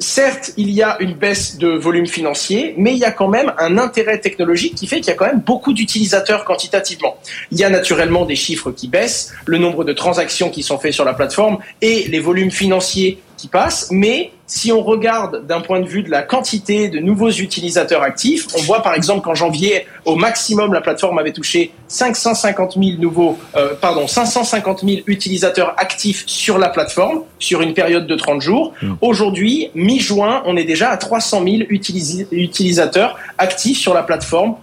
certes, 0.00 0.52
il 0.56 0.70
y 0.70 0.82
a 0.82 0.96
une 1.00 1.12
baisse 1.12 1.58
de 1.58 1.68
volume 1.68 2.06
financier, 2.06 2.74
mais 2.76 2.92
il 2.92 2.98
y 2.98 3.04
a 3.04 3.12
quand 3.12 3.28
même 3.28 3.52
un 3.58 3.78
intérêt 3.78 4.18
technologique 4.18 4.74
qui 4.74 4.86
fait 4.86 4.96
qu'il 4.96 5.08
y 5.08 5.10
a 5.10 5.14
quand 5.14 5.26
même 5.26 5.40
beaucoup 5.40 5.72
d'utilisateurs 5.72 6.44
quantitativement. 6.44 7.16
Il 7.52 7.58
y 7.58 7.64
a 7.64 7.70
naturellement 7.70 8.24
des 8.24 8.36
chiffres 8.36 8.72
qui 8.72 8.88
baissent, 8.88 9.32
le 9.46 9.58
nombre 9.58 9.84
de 9.84 9.92
transactions 9.92 10.50
qui 10.50 10.62
sont 10.62 10.78
faites 10.78 10.94
sur 10.94 11.04
la 11.04 11.14
plateforme 11.14 11.58
et 11.82 12.08
les 12.08 12.18
volumes 12.18 12.50
financiers 12.50 13.20
qui 13.40 13.48
passent, 13.48 13.88
mais 13.90 14.32
si 14.46 14.72
on 14.72 14.82
regarde 14.82 15.46
d'un 15.46 15.60
point 15.60 15.80
de 15.80 15.86
vue 15.86 16.02
de 16.02 16.10
la 16.10 16.22
quantité 16.22 16.88
de 16.88 16.98
nouveaux 16.98 17.30
utilisateurs 17.30 18.02
actifs, 18.02 18.48
on 18.58 18.62
voit 18.62 18.82
par 18.82 18.94
exemple 18.94 19.22
qu'en 19.22 19.34
janvier, 19.34 19.86
au 20.04 20.16
maximum, 20.16 20.74
la 20.74 20.80
plateforme 20.80 21.18
avait 21.18 21.32
touché 21.32 21.72
550 21.88 22.74
000 22.74 23.00
nouveaux, 23.00 23.38
euh, 23.56 23.74
pardon, 23.80 24.06
550 24.06 24.80
000 24.84 25.02
utilisateurs 25.06 25.74
actifs 25.78 26.24
sur 26.26 26.58
la 26.58 26.68
plateforme 26.68 27.22
sur 27.38 27.62
une 27.62 27.72
période 27.72 28.06
de 28.06 28.14
30 28.14 28.42
jours. 28.42 28.74
Mmh. 28.82 28.94
Aujourd'hui, 29.00 29.70
mi-juin, 29.74 30.42
on 30.44 30.56
est 30.56 30.64
déjà 30.64 30.90
à 30.90 30.96
300 30.96 31.44
000 31.44 31.56
utilisateurs 31.70 33.16
actifs 33.38 33.78
sur 33.78 33.94
la 33.94 34.02
plateforme 34.02 34.56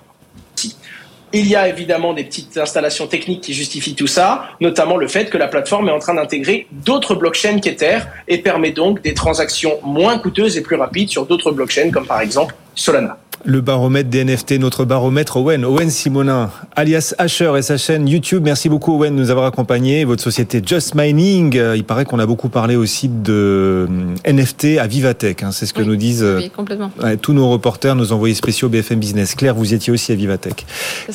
il 1.34 1.48
y 1.48 1.56
a 1.56 1.68
évidemment 1.68 2.14
des 2.14 2.24
petites 2.24 2.58
installations 2.58 3.08
techniques 3.08 3.42
qui 3.42 3.54
justifient 3.54 3.96
tout 3.96 4.08
ça, 4.08 4.50
notamment 4.62 4.98
le 4.98 5.08
fait 5.08 5.30
que 5.30 5.38
la 5.38 5.48
plateforme 5.48 5.90
est 5.90 5.92
en 5.92 6.00
train 6.00 6.14
d'intégrer 6.14 6.68
d'autres 6.72 7.16
blockchains 7.16 7.60
qu'Ether 7.60 8.00
et 8.28 8.38
permet 8.38 8.72
donc 8.72 9.02
des 9.02 9.14
transactions 9.14 9.80
moins 9.84 10.18
coûteuses 10.20 10.58
et 10.58 10.62
plus 10.62 10.76
rapides 10.76 11.10
sur 11.10 11.26
d'autres 11.26 11.52
blockchains 11.52 11.92
comme 11.92 12.06
par 12.06 12.22
exemple 12.22 12.56
Solana. 12.76 13.18
Le 13.50 13.62
baromètre 13.62 14.10
des 14.10 14.26
NFT, 14.26 14.60
notre 14.60 14.84
baromètre 14.84 15.38
Owen, 15.38 15.64
Owen 15.64 15.90
Simonin, 15.90 16.52
alias 16.76 17.16
Asher 17.18 17.54
et 17.58 17.62
sa 17.62 17.78
chaîne 17.78 18.06
YouTube. 18.06 18.44
Merci 18.44 18.68
beaucoup 18.68 18.94
Owen 18.98 19.16
de 19.16 19.22
nous 19.22 19.30
avoir 19.30 19.46
accompagnés. 19.46 20.04
Votre 20.04 20.22
société 20.22 20.62
Just 20.62 20.96
Mining, 20.96 21.56
euh, 21.56 21.78
il 21.78 21.86
paraît 21.86 22.04
qu'on 22.04 22.20
a 22.20 22.26
beaucoup 22.26 22.50
parlé 22.50 22.76
aussi 22.76 23.08
de 23.08 23.88
euh, 23.90 24.16
NFT 24.30 24.80
à 24.82 24.88
Vivatech. 24.88 25.44
Hein. 25.44 25.54
c'est 25.54 25.66
ce 25.66 25.74
que 25.74 25.82
nous 25.82 25.96
disent 25.96 26.24
euh, 26.24 26.42
complètement. 26.54 26.92
tous 27.22 27.32
nos 27.32 27.50
reporters, 27.50 27.96
nos 27.96 28.12
envoyés 28.12 28.36
spéciaux 28.36 28.68
BFM 28.68 29.00
Business. 29.00 29.34
Claire, 29.34 29.56
vous 29.56 29.74
étiez 29.74 29.94
aussi 29.94 30.12
à 30.12 30.16
Vivatech. 30.16 30.66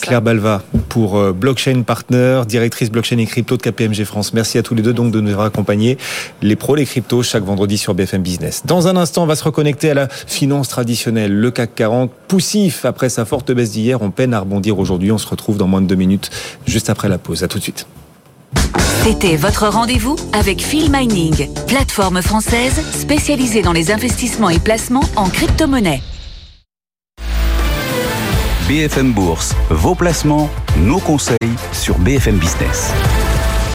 Claire 0.01 0.23
Balva 0.23 0.63
pour 0.89 1.35
Blockchain 1.35 1.83
Partner, 1.83 2.45
directrice 2.49 2.91
blockchain 2.91 3.19
et 3.19 3.27
crypto 3.27 3.59
de 3.59 3.63
KPMG 3.63 4.05
France. 4.05 4.33
Merci 4.33 4.57
à 4.57 4.63
tous 4.63 4.75
les 4.75 4.81
deux 4.81 4.95
donc 4.95 5.13
de 5.13 5.21
nous 5.21 5.33
avoir 5.33 5.49
accompagnés. 5.49 5.99
Les 6.41 6.57
pros, 6.57 6.77
les 6.77 6.87
cryptos, 6.87 7.25
chaque 7.25 7.45
vendredi 7.45 7.77
sur 7.77 7.93
BFM 7.93 8.23
Business. 8.23 8.63
Dans 8.65 8.89
un 8.89 8.97
instant, 8.97 9.25
on 9.25 9.27
va 9.27 9.37
se 9.37 9.45
reconnecter 9.45 9.91
à 9.91 9.95
la 9.95 10.09
finance 10.09 10.69
traditionnelle, 10.69 11.35
le 11.35 11.51
CAC 11.51 11.75
40 11.75 12.11
poussif 12.29 12.85
après 12.85 13.09
sa 13.09 13.25
forte 13.25 13.53
baisse 13.53 13.73
d'hier. 13.73 14.03
On 14.03 14.11
peine 14.11 14.35
à 14.35 14.41
rebondir 14.41 14.79
aujourd'hui. 14.79 15.13
On 15.13 15.19
se 15.19 15.27
retrouve 15.27 15.57
dans 15.57 15.67
moins 15.67 15.81
de 15.81 15.87
deux 15.87 15.95
minutes, 15.95 16.31
juste 16.67 16.91
après 16.91 17.09
la 17.09 17.19
pause. 17.19 17.43
À 17.43 17.49
tout 17.49 17.59
de 17.59 17.63
suite. 17.63 17.87
C'était 19.05 19.37
votre 19.37 19.67
rendez-vous 19.67 20.17
avec 20.33 20.63
Phil 20.63 20.91
Mining, 20.91 21.49
plateforme 21.67 22.23
française 22.23 22.81
spécialisée 22.93 23.63
dans 23.63 23.73
les 23.73 23.91
investissements 23.91 24.51
et 24.51 24.61
placements 24.61 25.05
en 25.17 25.29
crypto-monnaie. 25.29 26.01
BFM 28.69 29.13
Bourse, 29.13 29.55
vos 29.71 29.97
placements, 29.97 30.49
nos 30.79 31.01
conseils 31.01 31.37
sur 31.73 31.99
BFM 31.99 32.37
Business. 32.39 32.93